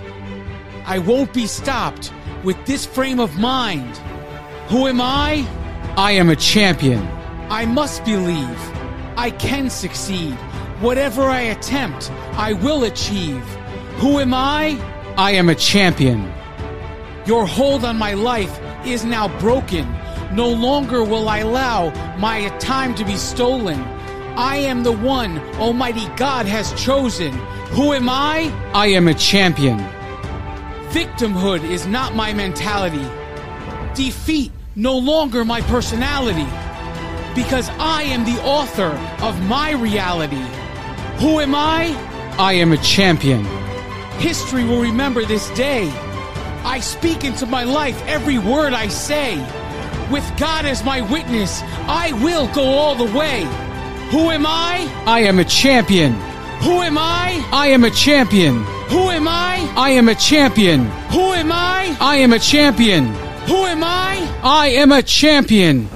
I 0.86 1.00
won't 1.00 1.34
be 1.34 1.46
stopped 1.46 2.14
with 2.44 2.58
this 2.66 2.86
frame 2.86 3.20
of 3.20 3.38
mind. 3.38 3.98
Who 4.70 4.88
am 4.88 5.02
I? 5.02 5.46
I 5.98 6.14
am 6.14 6.30
a 6.30 6.36
champion. 6.36 7.06
I 7.54 7.66
must 7.68 8.04
believe 8.04 8.60
I 9.16 9.30
can 9.30 9.70
succeed. 9.70 10.34
Whatever 10.82 11.22
I 11.22 11.42
attempt, 11.42 12.10
I 12.34 12.54
will 12.54 12.84
achieve. 12.84 13.44
Who 13.98 14.18
am 14.18 14.34
I? 14.34 14.76
I 15.18 15.34
am 15.34 15.50
a 15.50 15.54
champion. 15.54 16.34
Your 17.28 17.46
hold 17.46 17.86
on 17.86 17.96
my 17.96 18.16
life 18.16 18.60
is 18.88 19.06
now 19.06 19.28
broken. 19.38 19.88
No 20.34 20.50
longer 20.50 21.04
will 21.04 21.30
I 21.30 21.38
allow 21.40 21.92
my 22.18 22.50
time 22.58 22.96
to 22.96 23.06
be 23.06 23.18
stolen. 23.18 23.80
I 24.36 24.56
am 24.56 24.82
the 24.82 24.92
one 24.92 25.38
Almighty 25.60 26.08
God 26.16 26.48
has 26.48 26.74
chosen. 26.74 27.34
Who 27.78 27.94
am 27.94 28.10
I? 28.10 28.52
I 28.74 28.88
am 28.88 29.08
a 29.08 29.14
champion. 29.14 29.78
Victimhood 30.90 31.64
is 31.64 31.86
not 31.86 32.16
my 32.16 32.34
mentality. 32.34 33.08
Defeat 33.94 34.52
no 34.76 34.98
longer 34.98 35.46
my 35.46 35.62
personality. 35.62 36.48
Because 37.36 37.70
I 37.80 38.04
am 38.04 38.26
the 38.26 38.42
author 38.44 38.92
of 39.24 39.42
my 39.44 39.72
reality. 39.72 40.46
Who 41.20 41.40
am 41.40 41.56
I? 41.56 41.96
I 42.38 42.54
am 42.54 42.72
a 42.72 42.78
champion. 42.78 43.44
History 44.20 44.64
will 44.64 44.82
remember 44.82 45.26
this 45.26 45.50
day. 45.52 45.90
I 46.64 46.80
speak 46.80 47.24
into 47.24 47.46
my 47.46 47.64
life 47.64 48.02
every 48.08 48.38
word 48.40 48.74
I 48.74 48.88
say. 48.88 49.38
With 50.12 50.26
God 50.38 50.66
as 50.66 50.84
my 50.84 51.02
witness, 51.02 51.62
I 51.88 52.12
will 52.24 52.48
go 52.54 52.64
all 52.64 52.96
the 52.96 53.18
way. 53.18 53.42
Who 54.12 54.30
am 54.30 54.46
I? 54.46 54.88
I 55.06 55.22
am 55.22 55.40
a 55.40 55.46
champion. 55.46 56.14
Who 56.62 56.82
am 56.82 56.98
I? 56.98 57.44
I 57.52 57.68
am 57.68 57.84
a 57.84 57.90
champion. 57.90 58.64
Who 58.90 59.10
am 59.10 59.28
I? 59.28 59.74
I 59.76 59.90
am 59.92 60.08
a 60.08 60.16
champion. 60.16 60.86
Who 61.12 61.34
am 61.34 61.52
I? 61.52 61.98
I 62.00 62.18
am 62.18 62.32
a 62.32 62.40
champion. 62.40 63.06
Who 63.48 63.66
am 63.66 63.84
I? 63.84 64.40
I 64.44 64.68
am 64.68 64.92
a 64.92 65.02
champion. 65.02 65.90